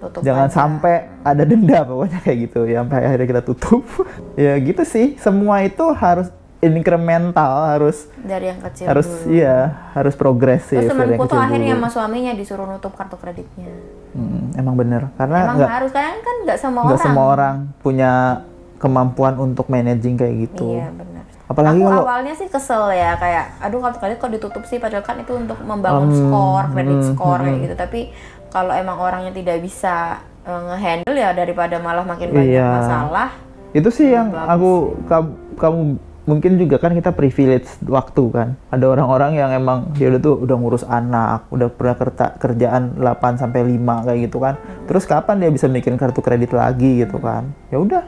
tutup 0.00 0.20
jangan 0.24 0.48
aja. 0.48 0.54
sampai 0.56 0.94
ada 1.22 1.42
denda 1.44 1.84
pokoknya 1.84 2.18
kayak 2.20 2.38
gitu 2.48 2.60
ya 2.64 2.82
sampai 2.82 2.98
akhirnya 3.04 3.28
kita 3.28 3.42
tutup 3.44 3.84
ya 4.40 4.58
gitu 4.58 4.82
sih 4.82 5.14
semua 5.16 5.62
itu 5.62 5.84
harus 5.92 6.26
incremental 6.60 7.52
harus 7.70 8.04
dari 8.20 8.48
yang 8.48 8.60
kecil 8.60 8.84
harus 8.84 9.08
dulu. 9.08 9.32
iya 9.32 9.56
harus 9.92 10.12
progresif 10.12 10.76
Terus 10.76 10.92
temanku 10.92 11.24
tuh 11.24 11.36
akhirnya 11.36 11.72
dulu. 11.72 11.80
sama 11.80 11.88
suaminya 11.88 12.32
disuruh 12.34 12.66
nutup 12.66 12.92
kartu 12.92 13.16
kreditnya. 13.16 13.72
Hmm, 14.12 14.52
emang 14.52 14.74
bener 14.74 15.08
karena 15.14 15.38
Emang 15.46 15.56
nggak 15.56 15.72
harus 15.72 15.90
kan 15.90 16.14
kan 16.18 16.36
nggak 16.44 16.58
semua 16.58 16.80
nggak 16.82 16.92
orang. 16.92 17.04
semua 17.06 17.24
orang 17.30 17.56
punya 17.80 18.12
kemampuan 18.76 19.34
untuk 19.36 19.68
managing 19.68 20.16
kayak 20.16 20.34
gitu 20.48 20.76
Iya. 20.76 20.88
Apalagi 21.50 21.82
aku 21.82 21.90
kalau 21.90 22.06
awalnya 22.06 22.34
sih 22.38 22.46
kesel 22.46 22.94
ya 22.94 23.18
kayak 23.18 23.58
aduh 23.58 23.82
kartu 23.82 23.98
kredit 23.98 24.18
kok 24.22 24.30
ditutup 24.30 24.62
sih? 24.64 24.78
Padahal 24.78 25.02
kan 25.02 25.18
itu 25.18 25.34
untuk 25.34 25.58
membangun 25.66 26.08
Hmm, 26.08 26.18
skor 26.22 26.64
kredit 26.70 26.98
hmm, 27.02 27.08
skor 27.10 27.38
kayak 27.42 27.54
hmm. 27.58 27.64
gitu. 27.66 27.74
Tapi 27.74 28.00
kalau 28.48 28.72
emang 28.72 28.96
orangnya 29.02 29.34
tidak 29.34 29.58
bisa 29.58 30.22
eh, 30.46 30.62
ngehandle 30.70 31.16
ya 31.18 31.34
daripada 31.34 31.82
malah 31.82 32.06
makin 32.06 32.30
banyak 32.30 32.54
Iya. 32.54 32.68
masalah 32.80 33.28
itu 33.70 33.86
sih 33.90 34.10
yang 34.10 34.34
aku 34.34 34.98
kamu, 35.06 35.30
kamu 35.54 35.80
mungkin 36.26 36.52
juga 36.58 36.78
kan 36.78 36.90
kita 36.90 37.10
privilege 37.14 37.70
waktu 37.86 38.22
kan. 38.30 38.48
Ada 38.70 38.86
orang-orang 38.86 39.38
yang 39.38 39.50
emang 39.50 39.94
dia 39.94 40.10
udah 40.10 40.20
tuh 40.20 40.34
udah 40.42 40.56
ngurus 40.58 40.84
anak 40.86 41.46
udah 41.50 41.70
pernah 41.70 41.94
kerta, 41.94 42.26
kerjaan 42.38 42.98
8 42.98 43.38
sampai 43.38 43.66
5 43.66 44.06
kayak 44.06 44.18
gitu 44.26 44.38
kan. 44.42 44.54
Terus 44.86 45.06
kapan 45.06 45.42
dia 45.42 45.50
bisa 45.50 45.66
bikin 45.66 45.94
kartu 45.94 46.18
kredit 46.18 46.50
lagi 46.50 47.02
gitu 47.02 47.18
kan? 47.22 47.50
Ya 47.70 47.78
udah 47.78 48.02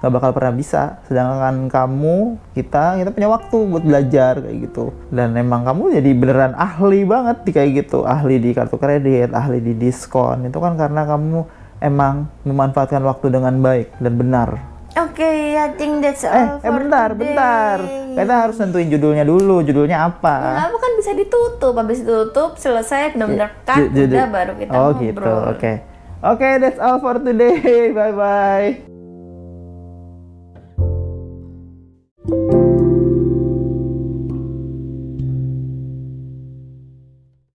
nggak 0.00 0.10
bakal 0.10 0.30
pernah 0.32 0.50
bisa 0.50 0.82
sedangkan 1.04 1.68
kamu 1.68 2.16
kita 2.50 2.96
kita 2.96 3.10
punya 3.10 3.28
waktu 3.28 3.56
buat 3.66 3.84
belajar 3.84 4.40
kayak 4.40 4.58
gitu 4.64 4.96
dan 5.08 5.32
emang 5.34 5.60
kamu 5.62 5.92
jadi 5.94 6.10
beneran 6.12 6.54
ahli 6.54 7.04
banget 7.04 7.44
di 7.44 7.50
kayak 7.50 7.70
gitu 7.78 8.02
ahli 8.02 8.36
di 8.36 8.50
kartu 8.50 8.74
kredit 8.74 9.30
ahli 9.30 9.60
di 9.60 9.72
diskon 9.74 10.44
itu 10.44 10.56
kan 10.56 10.74
karena 10.74 11.04
kamu 11.04 11.44
emang 11.78 12.28
memanfaatkan 12.42 13.00
waktu 13.02 13.28
dengan 13.30 13.60
baik 13.60 13.92
dan 13.96 14.16
benar 14.16 14.48
oke 14.90 15.30
I 15.52 15.76
think 15.76 16.00
that's 16.00 16.24
Eh, 16.24 16.32
all 16.32 16.56
eh 16.56 16.64
for 16.64 16.72
bentar, 16.74 17.08
today. 17.10 17.20
bentar. 17.22 17.78
Kita 18.10 18.34
harus 18.34 18.56
nentuin 18.56 18.88
judulnya 18.88 19.22
dulu. 19.22 19.60
Judulnya 19.60 20.08
apa? 20.08 20.56
Kenapa 20.56 20.76
kan 20.78 20.92
bisa 20.96 21.10
ditutup 21.12 21.76
habis 21.76 22.00
ditutup 22.00 22.56
selesai 22.56 23.12
benar-benar 23.12 23.60
cut 23.62 23.92
judul- 23.92 24.16
udah 24.16 24.26
baru 24.26 24.52
kita 24.56 24.70
Oh 24.72 24.90
ngobrol 24.90 25.04
gitu, 25.04 25.32
oke. 25.46 25.72
Oke, 26.22 26.48
that's 26.58 26.76
all 26.76 26.96
for 26.98 27.16
today. 27.16 27.60
Bye 27.96 28.12
bye. 28.12 28.89
you 32.28 32.59